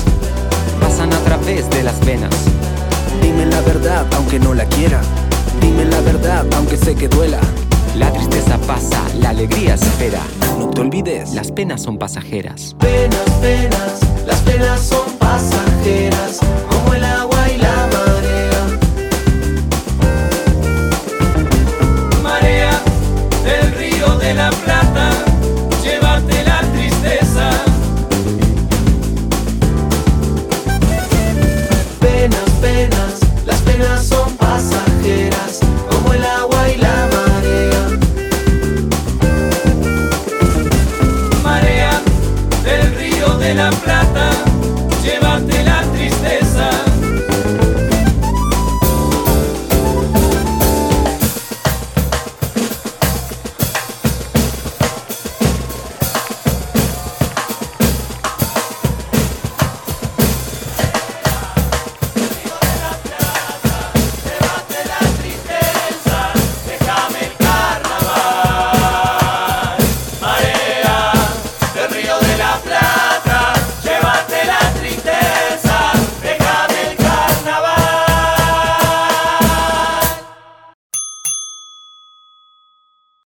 Pasan 0.81 1.13
a 1.13 1.19
través 1.25 1.69
de 1.71 1.83
las 1.83 1.99
venas. 2.07 2.35
Dime 3.21 3.47
la 3.47 3.61
verdad, 3.63 4.07
aunque 4.15 4.39
no 4.39 4.55
la 4.55 4.67
quiera. 4.67 5.01
Dime 5.61 5.85
la 5.87 6.01
verdad, 6.01 6.47
aunque 6.55 6.77
sé 6.77 6.95
que 6.95 7.09
duela. 7.09 7.41
La 8.03 8.13
tristeza 8.13 8.59
pasa, 8.67 9.01
la 9.21 9.31
alegría 9.31 9.75
espera. 9.75 10.21
No 10.59 10.71
te 10.71 10.81
olvides, 10.81 11.35
las 11.35 11.53
penas 11.53 11.83
son 11.83 11.99
pasajeras. 11.99 12.75
Penas, 12.81 13.31
penas, 13.41 14.01
las 14.27 14.41
penas 14.41 14.81
son 14.81 15.17
pasajeras. 15.19 16.41